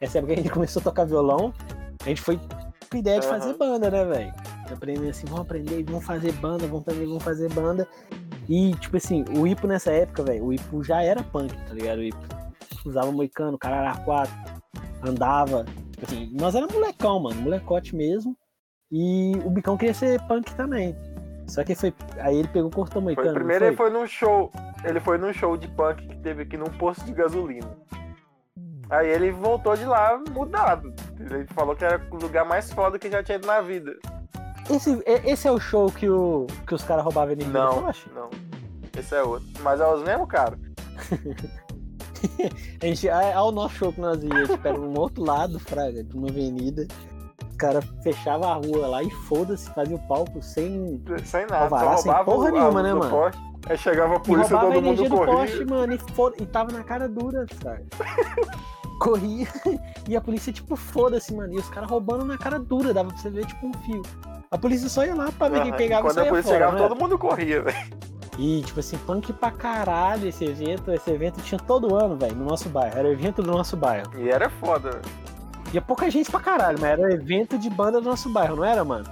[0.00, 1.52] Essa época que a gente começou a tocar violão,
[2.04, 2.38] a gente foi
[2.90, 4.32] com ideia de fazer banda, né, velho?
[4.70, 7.88] Aprendendo assim, vamos aprender, vamos fazer banda, vamos aprender, vamos fazer banda.
[8.48, 11.98] E, tipo assim, o Ipo nessa época, velho, o Ipo já era punk, tá ligado?
[11.98, 12.18] O Ipo
[12.84, 14.34] usava moicano, caralho, quatro,
[15.02, 15.64] andava.
[15.92, 18.36] Tipo assim, nós era molecão, mano, molecote mesmo.
[18.90, 20.94] E o Bicão queria ser punk também.
[21.46, 21.94] Só que foi.
[22.18, 23.28] Aí ele pegou, cortou moicano.
[23.28, 23.68] Foi, primeiro foi?
[23.68, 24.52] ele foi num show.
[24.84, 27.70] Ele foi num show de punk que teve aqui num posto de gasolina.
[28.90, 30.92] Aí ele voltou de lá mudado.
[31.18, 33.94] Ele falou que era o lugar mais foda que já tinha ido na vida.
[34.70, 37.82] Esse, esse é o show que, o, que os caras roubavam do Não,
[38.14, 38.30] não.
[38.96, 39.48] Esse é outro.
[39.60, 40.58] Mas é os mesmos, cara.
[42.80, 45.58] A gente, é, é o nosso show que nós íamos, tipo, era um outro lado,
[45.58, 46.86] fraga, de uma avenida.
[47.50, 51.02] Os caras fechavam a rua lá e foda-se, fazia o palco sem.
[51.24, 51.64] Sem nada.
[51.64, 53.10] Alvará, sem porra o- a nenhuma, né, mano?
[53.10, 53.51] poste.
[53.72, 55.34] Aí chegava a E polícia, a todo mundo corria.
[55.34, 57.84] poste, mano, e, foda, e tava na cara dura, fraga.
[59.00, 59.48] Corria
[60.08, 61.52] e a polícia, tipo, foda-se, mano.
[61.54, 64.02] E os caras roubando na cara dura, dava pra você ver, tipo, um fio.
[64.50, 66.54] A polícia só ia lá pra ver quem Aham, pegava e Quando a polícia fora,
[66.66, 66.88] chegava, né?
[66.88, 67.76] todo mundo corria, velho.
[68.38, 70.92] E, tipo assim, punk pra caralho esse evento.
[70.92, 72.96] Esse evento tinha todo ano, velho, no nosso bairro.
[72.98, 74.06] Era o evento do nosso bairro.
[74.18, 75.02] E era foda, velho.
[75.72, 78.84] Ia pouca gente pra caralho, mas era evento de banda do nosso bairro, não era,
[78.84, 79.06] mano?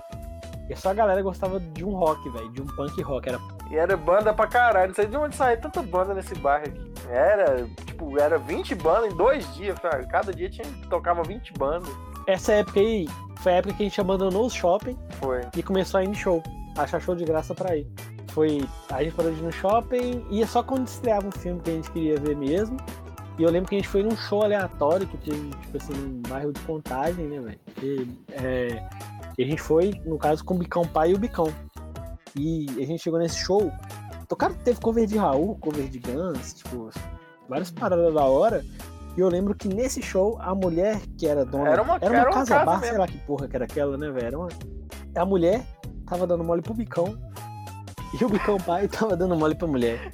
[0.71, 3.29] E só a galera gostava de um rock, velho, de um punk rock.
[3.29, 4.89] Era E era banda pra caralho.
[4.89, 6.93] Não sei de onde saiu tanta banda nesse bairro aqui.
[7.09, 10.07] Era, tipo, era 20 bandas em dois dias, cara.
[10.07, 11.91] Cada dia tinha, tocava 20 bandas.
[12.29, 13.09] Essa época aí
[13.41, 15.41] foi a época que a gente abandonou o shopping Foi.
[15.57, 16.41] e começou a ir em show.
[16.79, 17.89] Achar show de graça pra ir.
[18.29, 18.65] Foi.
[18.93, 21.75] A gente parou de ir no shopping, ia só quando estreava um filme que a
[21.75, 22.77] gente queria ver mesmo.
[23.39, 26.23] E eu lembro que a gente foi num show aleatório que teve, tipo assim, num
[26.29, 28.09] bairro de contagem, né, velho?
[28.33, 28.83] É,
[29.41, 31.47] e a gente foi, no caso, com o Bicão Pai e o Bicão.
[32.37, 33.73] E a gente chegou nesse show.
[34.29, 36.91] Tocaram, teve cover de Raul, cover de Guns, tipo,
[37.49, 38.65] várias paradas da hora.
[39.17, 41.69] E eu lembro que nesse show, a mulher que era dona.
[41.71, 42.87] Era uma- era uma era uma casa casa bar, mesmo.
[42.91, 44.41] sei lá que porra que era aquela, né, velho?
[44.41, 44.49] Uma...
[45.17, 45.65] A mulher
[46.07, 47.19] tava dando mole pro Bicão.
[48.21, 50.13] E o Bicão pai tava dando mole pra mulher.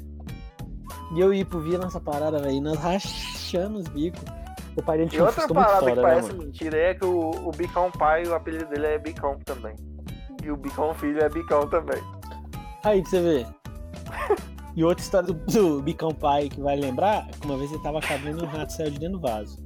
[1.15, 4.23] E eu e Ipo via nossa parada, velho, nós rachando os bicos.
[4.77, 4.83] O
[5.15, 6.43] E outra parada foda, que né, parece mano?
[6.45, 9.75] mentira é que o, o Bicão pai, o apelido dele é Bicão também.
[10.43, 12.01] E o Bicão filho é Bicão também.
[12.85, 13.47] Aí pra você ver.
[14.77, 18.01] E outra história do, do Bicão pai que vai lembrar, que uma vez ele tava
[18.01, 19.59] cabendo e um rato saiu de dentro do vaso.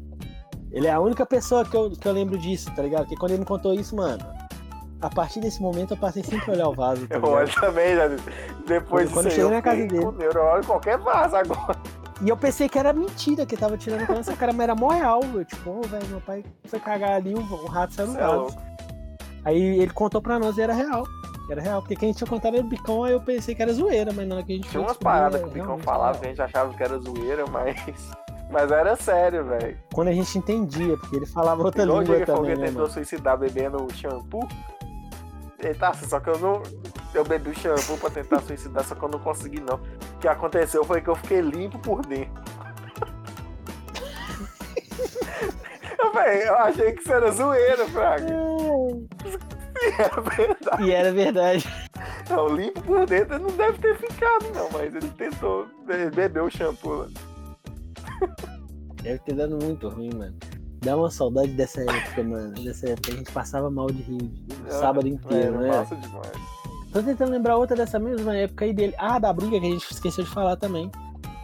[0.70, 3.02] Ele é a única pessoa que eu, que eu lembro disso, tá ligado?
[3.02, 4.24] Porque quando ele me contou isso, mano,
[5.00, 7.96] a partir desse momento eu passei sempre a olhar o vaso, tá Eu olho também,
[7.96, 8.16] né?
[8.68, 10.04] Depois Quando- quando disso aí, eu cheguei na casa dele.
[10.32, 11.76] Eu olho qualquer vaso agora.
[12.22, 15.20] E eu pensei que era mentira, que tava tirando essa cara, mas era mó real.
[15.34, 18.20] Eu, tipo, ô, velho, meu pai foi cagar ali, o, o rato saiu no Cê
[18.20, 18.70] é.
[19.44, 21.04] Aí ele contou pra nós e era real.
[21.50, 24.12] Era real, porque quem tinha contado era o Bicão, aí eu pensei que era zoeira,
[24.12, 26.26] mas na hora que a gente Tinha umas paradas que o Bicão realmente falava que
[26.26, 27.76] a gente achava que era zoeira, mas.
[28.52, 29.78] Mas era sério, velho.
[29.94, 32.82] Quando a gente entendia, porque ele falava outra Igual língua que também, alguém né, tentou
[32.82, 32.92] mano?
[32.92, 34.40] suicidar bebendo shampoo.
[35.62, 36.62] Eita, só que eu não.
[37.12, 39.76] Eu bebi o shampoo pra tentar suicidar, só que eu não consegui não.
[39.76, 42.32] O que aconteceu foi que eu fiquei limpo por dentro.
[45.98, 48.26] Eu, véi, eu achei que isso era zoeira, Fraga.
[49.98, 50.82] Era verdade.
[50.82, 51.68] E era verdade.
[52.28, 56.94] Não, limpo por dentro não deve ter ficado, não, mas ele tentou beber o shampoo
[56.94, 57.06] lá.
[59.02, 60.36] Deve ter dado muito ruim, mano.
[60.82, 62.54] Dá uma saudade dessa época, mano.
[62.54, 65.68] Dessa época a gente passava mal de rir o É, sábado inteiro, é, né?
[65.76, 66.32] Massa demais.
[66.92, 68.94] Tô tentando lembrar outra dessa mesma época aí dele.
[68.98, 70.90] Ah, da briga que a gente esqueceu de falar também.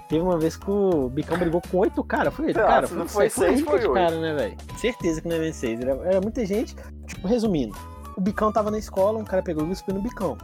[0.09, 2.33] Teve uma vez que o Bicão brigou com oito caras.
[2.33, 2.91] Foi oito Ah, caras?
[2.93, 3.93] não foi foi seis, foi oito.
[3.93, 4.57] cara, né, velho?
[4.79, 5.81] Certeza que não era seis.
[5.81, 6.75] Era, era muita gente.
[7.07, 7.77] Tipo, resumindo.
[8.17, 10.39] O Bicão tava na escola, um cara pegou e cuspiu no Bicão.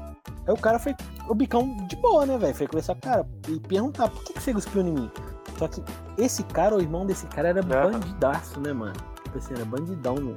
[0.46, 0.94] Aí o cara foi.
[1.28, 2.54] O Bicão de boa, né, velho?
[2.54, 5.10] Foi conversar com o cara e perguntar: por que, que você cuspiu em mim?
[5.58, 5.82] Só que
[6.18, 7.92] esse cara, o irmão desse cara, era Aham.
[7.92, 8.94] bandidaço, né, mano?
[9.24, 10.34] Tipo assim, era bandidão no,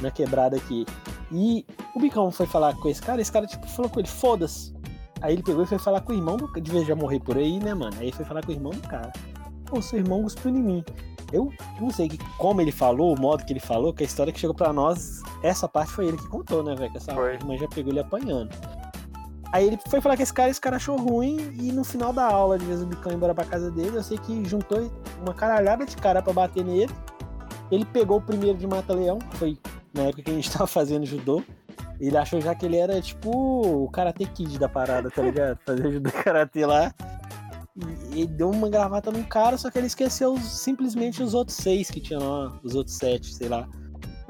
[0.00, 0.86] na quebrada aqui.
[1.30, 4.74] E o Bicão foi falar com esse cara, esse cara, tipo, falou com ele, foda-se.
[5.20, 7.20] Aí ele pegou e foi falar com o irmão do de vez de já morrer
[7.20, 7.96] por aí, né, mano?
[7.98, 9.12] Aí foi falar com o irmão do cara.
[9.66, 10.84] Pô, seu irmão cuspiu em mim.
[11.32, 14.32] Eu não sei que, como ele falou, o modo que ele falou, que a história
[14.32, 16.90] que chegou pra nós, essa parte foi ele que contou, né, velho?
[16.90, 17.34] Que essa Foi.
[17.34, 18.50] irmã já pegou ele apanhando.
[19.52, 22.24] Aí ele foi falar com esse cara, esse cara achou ruim, e no final da
[22.24, 24.90] aula, de vez o Bicão embora pra casa dele, eu sei que juntou
[25.22, 26.92] uma caralhada de cara pra bater nele.
[27.70, 29.58] Ele pegou o primeiro de mata-leão, foi
[29.94, 31.42] na época que a gente tava fazendo judô.
[31.98, 35.58] Ele achou já que ele era tipo o Karate Kid da parada, tá ligado?
[35.66, 36.94] Fazer judô karatê lá.
[38.12, 42.00] E deu uma gravata num cara, só que ele esqueceu simplesmente os outros seis que
[42.00, 43.68] tinham lá, os outros sete, sei lá.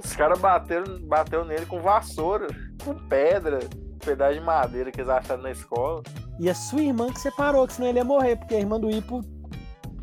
[0.02, 2.46] Os caras bateram bateu nele com vassoura,
[2.84, 3.60] com pedra,
[3.98, 6.02] pedaço de madeira que eles acharam na escola.
[6.38, 8.90] E a sua irmã que separou, que senão ele ia morrer, porque a irmã do
[8.90, 9.20] Ipo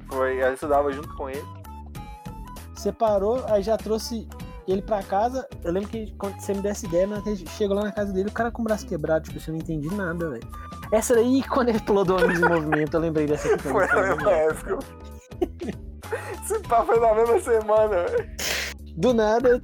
[0.10, 1.44] Foi, ela estudava junto com ele.
[2.76, 4.28] separou, aí já trouxe
[4.68, 5.48] ele pra casa.
[5.64, 7.22] Eu lembro que quando você me desse ideia, na-
[7.58, 9.62] chegou lá na casa dele, o cara com o braço quebrado, tipo, assim, eu não
[9.62, 10.48] entendi nada, velho.
[10.92, 14.02] Essa daí, quando ele pulou do ônibus em movimento, eu lembrei dessa aqui Foi na
[14.02, 14.80] mesma época.
[16.44, 18.30] Esse pá foi na mesma semana, velho.
[18.98, 19.62] Do nada,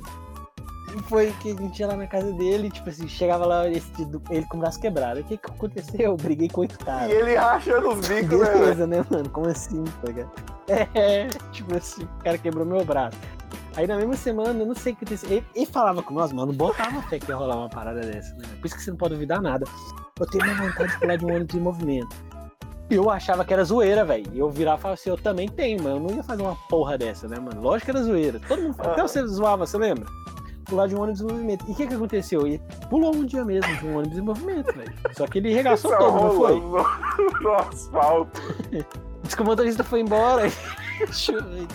[1.04, 3.92] foi que a gente ia lá na casa dele, tipo assim, chegava lá esse,
[4.30, 5.20] ele com o braço quebrado.
[5.20, 6.00] O que que aconteceu?
[6.00, 7.12] Eu briguei com oito E caras.
[7.12, 8.52] ele rachando os bicos, né?
[8.52, 9.30] Beleza, né, mano?
[9.30, 10.12] Como assim, tá?
[10.96, 13.18] É, tipo assim, o cara quebrou meu braço.
[13.76, 15.30] Aí na mesma semana, eu não sei o que aconteceu.
[15.30, 18.44] Ele, ele falava com nós, mano, botava fé que ia rolar uma parada dessa, né?
[18.60, 19.66] Por isso que você não pode duvidar nada.
[20.20, 22.16] Eu tenho uma vontade de pular de um ônibus em movimento.
[22.90, 24.26] Eu achava que era zoeira, velho.
[24.34, 26.56] E eu virava e falava assim, eu também tenho, mas eu não ia fazer uma
[26.70, 27.62] porra dessa, né, mano?
[27.62, 28.40] Lógico que era zoeira.
[28.48, 30.06] Todo mundo, até você zoava, você lembra?
[30.72, 31.66] Pular de um ônibus em movimento.
[31.68, 32.48] E o que que aconteceu?
[32.48, 34.94] Ele pulou um dia mesmo de um ônibus em movimento, velho.
[35.18, 36.60] Só que ele regaçou Só todo, não foi?
[36.62, 36.72] no,
[37.44, 38.42] no asfalto.
[39.22, 40.44] Diz que o motorista foi embora.
[40.48, 41.68] Eu.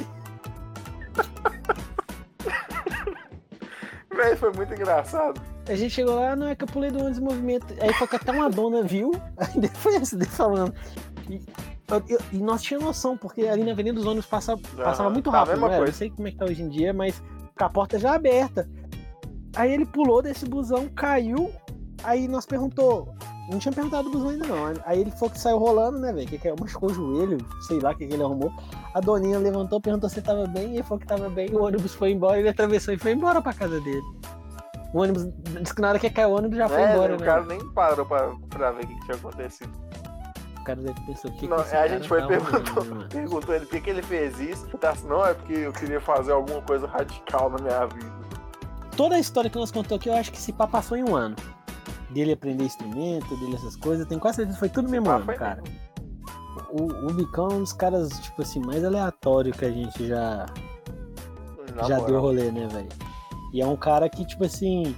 [4.17, 5.41] Velho, foi muito engraçado.
[5.69, 7.75] A gente chegou lá, não é que eu pulei do ônibus em movimento.
[7.79, 10.73] Aí foi que até uma dona viu, aí foi esse falando.
[11.29, 11.43] E,
[11.91, 15.11] eu- eu- e nós tínhamos noção, porque ali na Avenida dos ônibus passa, passava Aham,
[15.11, 15.77] muito tá rápido, era?
[15.77, 15.85] coisa.
[15.85, 17.23] Não sei como é que tá hoje em dia, mas
[17.59, 18.67] com a porta já aberta.
[19.57, 21.51] Aí ele pulou desse busão, caiu,
[22.05, 23.15] aí nós perguntou.
[23.51, 24.73] Não tinha perguntado do busão ainda não.
[24.85, 26.27] Aí ele falou que saiu rolando, né, velho?
[26.27, 26.55] Que que é?
[26.59, 28.53] Machucou o joelho, sei lá o que, que ele arrumou.
[28.93, 31.49] A doninha levantou, perguntou se tava bem, e ele falou que tava bem.
[31.51, 34.03] O ônibus foi embora, ele atravessou e foi embora pra casa dele.
[34.93, 35.29] O ônibus,
[35.61, 37.25] disse que na hora que caiu o ônibus já foi É, embora, o né?
[37.25, 39.73] cara nem parou pra, pra ver o que, tinha acontecido.
[40.61, 43.67] O cara deve pensar o que, Não, que a gente foi tá perguntou, perguntou ele
[43.67, 44.67] por que, que ele fez isso.
[44.79, 48.26] Tá assim, não, é porque eu queria fazer alguma coisa radical na minha vida.
[48.97, 51.15] Toda a história que nós contamos aqui, eu acho que esse pá passou em um
[51.15, 51.37] ano.
[52.11, 55.27] Dele aprender instrumento, dele essas coisas, tenho quase certeza que foi tudo mesmo Ah, ano,
[55.27, 55.63] cara.
[55.63, 55.87] mesmo.
[56.71, 60.47] O, o Bicão é um dos caras, tipo assim, mais aleatório que a gente já,
[61.75, 62.07] Na já moral.
[62.07, 62.89] deu rolê, né, velho?
[63.53, 64.97] E é um cara que, tipo assim,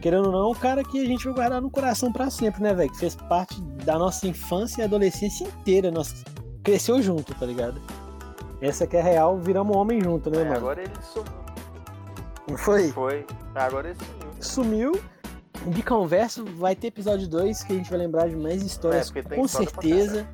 [0.00, 2.62] querendo ou não, é um cara que a gente vai guardar no coração pra sempre,
[2.62, 2.90] né, velho?
[2.90, 5.90] Que fez parte da nossa infância e adolescência inteira.
[5.90, 6.24] Nós
[6.62, 7.80] cresceu junto, tá ligado?
[8.60, 10.56] Essa que é real, viramos homem junto, né, É, mano?
[10.56, 11.43] agora ele sumiu.
[12.48, 12.90] Não foi?
[12.92, 13.26] Foi.
[13.54, 13.98] Agora ele
[14.40, 14.92] sumiu.
[14.92, 15.14] Sumiu.
[15.72, 19.22] De conversa, vai ter episódio 2 que a gente vai lembrar de mais histórias, É,
[19.22, 20.28] com história certeza.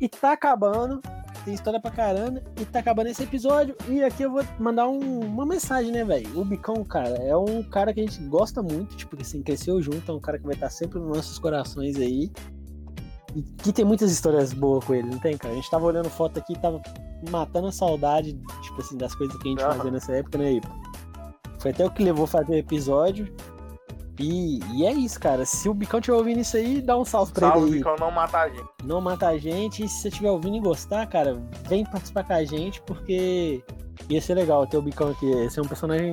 [0.00, 1.00] E tá acabando.
[1.44, 2.42] Tem história pra caramba.
[2.58, 3.74] E tá acabando esse episódio.
[3.88, 6.40] E aqui eu vou mandar um- uma mensagem, né, velho?
[6.40, 8.96] O Bicão, cara, é um cara que a gente gosta muito.
[8.96, 10.10] Tipo, assim, cresceu junto.
[10.10, 12.30] É um cara que vai estar sempre nos nossos corações aí.
[13.34, 15.52] E que tem muitas histórias boas com ele, não tem, cara?
[15.52, 16.80] A gente tava olhando foto aqui e tava
[17.30, 18.32] matando a saudade,
[18.62, 20.68] tipo assim, das coisas que a gente fazia nessa época, né, Ipo?
[21.60, 23.32] Foi até o que levou a fazer o episódio.
[24.18, 25.46] E, e é isso, cara.
[25.46, 27.78] Se o Bicão estiver ouvindo isso aí, dá um salve pra Salve, ele aí.
[27.78, 28.68] Bicão, não mata a gente.
[28.84, 29.84] Não mata a gente.
[29.84, 33.62] E se você estiver ouvindo e gostar, cara, vem participar com a gente, porque
[34.08, 35.26] ia ser legal ter o Bicão aqui.
[35.26, 36.12] Ia ser um personagem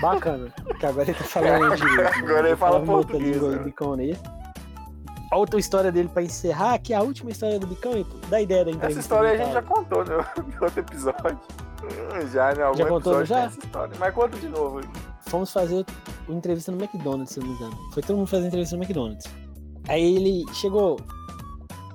[0.00, 0.52] bacana.
[0.78, 1.96] que agora ele tá falando direito.
[1.96, 2.10] né?
[2.16, 3.58] Agora ele fala português, né?
[3.58, 4.16] Bicão aí.
[5.30, 8.64] A outra história dele pra encerrar, que é a última história do Bicão, dá ideia
[8.64, 9.00] da entrevista.
[9.00, 10.16] Essa história a gente já contou né?
[10.36, 11.38] no outro episódio.
[12.32, 12.62] Já, né?
[12.62, 13.40] Algum Já contou, já?
[13.44, 13.94] essa história.
[13.98, 14.80] Mas conta de novo.
[15.22, 15.84] Fomos fazer
[16.28, 17.76] uma entrevista no McDonald's, se eu não me engano.
[17.92, 19.26] Foi todo mundo fazer entrevista no McDonald's.
[19.88, 20.98] Aí ele chegou.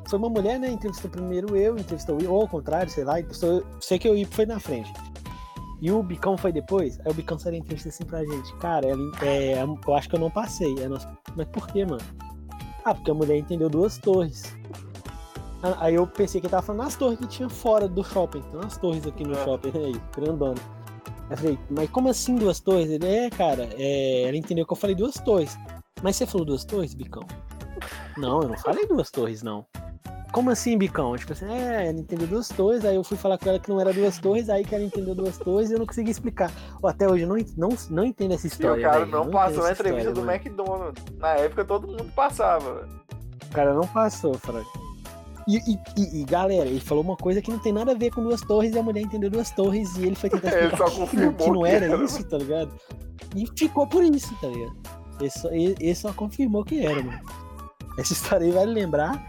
[0.07, 0.69] Foi uma mulher, né?
[0.69, 3.19] Entrevistou primeiro eu, entrevistou eu, ou ao contrário, sei lá.
[3.19, 4.91] Entrevistou, sei que o Ipo foi na frente.
[5.81, 6.99] E o Bicão foi depois.
[7.01, 8.55] Aí o Bicão saiu entrevista assim pra gente.
[8.57, 10.73] Cara, ela, é, eu acho que eu não passei.
[10.79, 11.07] É nosso...
[11.35, 12.01] Mas por quê, mano?
[12.83, 14.55] Ah, porque a mulher entendeu duas torres.
[15.63, 18.41] Ah, aí eu pensei que ele tava falando nas torres que tinha fora do shopping.
[18.41, 19.43] Tem umas torres aqui no é.
[19.43, 20.61] shopping aí, grandona.
[21.29, 22.89] Aí eu falei, mas como assim duas torres?
[22.89, 24.23] Ele, é, cara, é...
[24.23, 25.57] ela entendeu que eu falei duas torres.
[26.03, 27.23] Mas você falou duas torres, Bicão?
[28.17, 29.65] Não, eu não falei duas torres, não.
[30.31, 31.15] Como assim, Bicão?
[31.15, 33.79] Tipo assim, é, ela entendeu duas torres, aí eu fui falar com ela que não
[33.79, 36.51] era duas torres, aí que ela entendeu duas torres e eu não consegui explicar.
[36.83, 38.81] Até hoje eu não, não, não entendo essa história.
[38.81, 40.31] E o cara não, não passou na entrevista história, do mano.
[40.33, 41.03] McDonald's.
[41.17, 42.85] Na época todo mundo passava.
[43.49, 44.67] O cara não passou, Frank.
[45.47, 48.23] E, e, e, galera, ele falou uma coisa que não tem nada a ver com
[48.23, 50.89] duas torres e a mulher entendeu duas torres e ele foi tentar explicar ele só
[50.97, 52.73] confirmou que, não era, era isso, tá ligado?
[53.35, 54.75] E ficou por isso, tá ligado?
[55.19, 57.19] Ele só, ele, ele só confirmou que era, mano.
[57.97, 59.23] Essa história aí vai lembrar.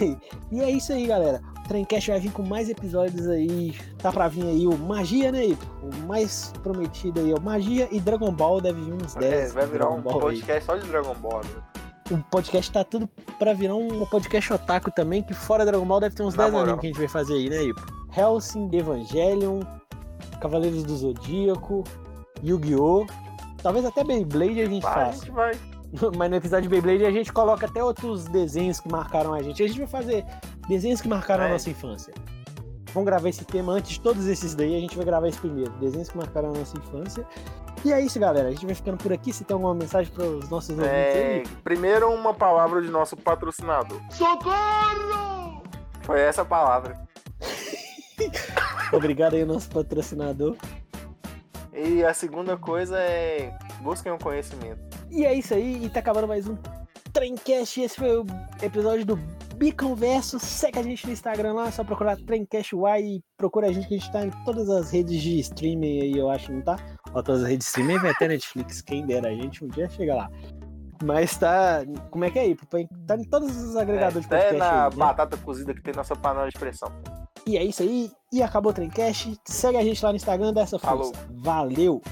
[0.50, 1.42] e é isso aí, galera.
[1.64, 3.74] O Trencast vai vir com mais episódios aí.
[3.98, 5.56] Tá pra vir aí o Magia, né?
[5.82, 9.32] O mais prometido aí, o Magia e Dragon Ball deve vir uns 10.
[9.32, 10.62] É, vai virar um podcast aí.
[10.62, 11.62] só de Dragon Ball, né?
[12.14, 13.08] O podcast tá tudo
[13.38, 16.80] pra virar um podcast otaku também, que fora Dragon Ball deve ter uns 10 anos
[16.80, 17.80] que a gente vai fazer aí, né, Ipo?
[18.16, 19.60] Helsing, Evangelion,
[20.40, 21.84] Cavaleiros do Zodíaco,
[22.42, 23.06] Yu-Gi-Oh!
[23.62, 25.08] Talvez até Beyblade a gente vai, faça.
[25.08, 25.52] A gente vai.
[26.16, 29.62] Mas no episódio de Beyblade a gente coloca até outros desenhos que marcaram a gente.
[29.62, 30.24] A gente vai fazer
[30.68, 31.48] desenhos que marcaram é.
[31.48, 32.12] a nossa infância.
[32.92, 35.70] Vamos gravar esse tema antes de todos esses daí, a gente vai gravar esse primeiro.
[35.78, 37.26] Desenhos que marcaram a nossa infância.
[37.84, 38.48] E é isso, galera.
[38.48, 39.32] A gente vai ficando por aqui.
[39.32, 41.34] Se tem alguma mensagem para os nossos ouvintes é...
[41.34, 41.42] aí?
[41.64, 44.00] Primeiro, uma palavra de nosso patrocinador.
[44.10, 45.62] Socorro!
[46.02, 47.00] Foi essa palavra.
[48.92, 50.56] Obrigado aí, nosso patrocinador.
[51.72, 54.80] E a segunda coisa é busquem o um conhecimento.
[55.10, 56.56] E é isso aí, e tá acabando mais um
[57.12, 57.80] Trencast.
[57.80, 58.26] Esse foi o
[58.62, 59.16] episódio do
[59.56, 60.38] Biconverso.
[60.38, 63.88] Segue a gente no Instagram lá, é só procurar Trencast Y e procura a gente
[63.88, 66.76] que a gente tá em todas as redes de streaming aí, eu acho, não tá?
[67.14, 69.88] Ó, todas as redes de streaming, vai até Netflix, quem dera a gente um dia
[69.88, 70.30] chega lá.
[71.04, 71.84] Mas tá.
[72.10, 72.56] Como é que é aí?
[73.06, 74.48] Tá em todos os agregadores é, de podcast.
[74.48, 74.96] Até na aí, né?
[74.96, 76.90] batata cozida que tem nossa panela de pressão.
[77.44, 78.10] E é isso aí.
[78.32, 79.36] E acabou o Trencast.
[79.44, 81.12] Segue a gente lá no Instagram dessa força.
[81.12, 81.12] Falou.
[81.42, 82.02] Valeu!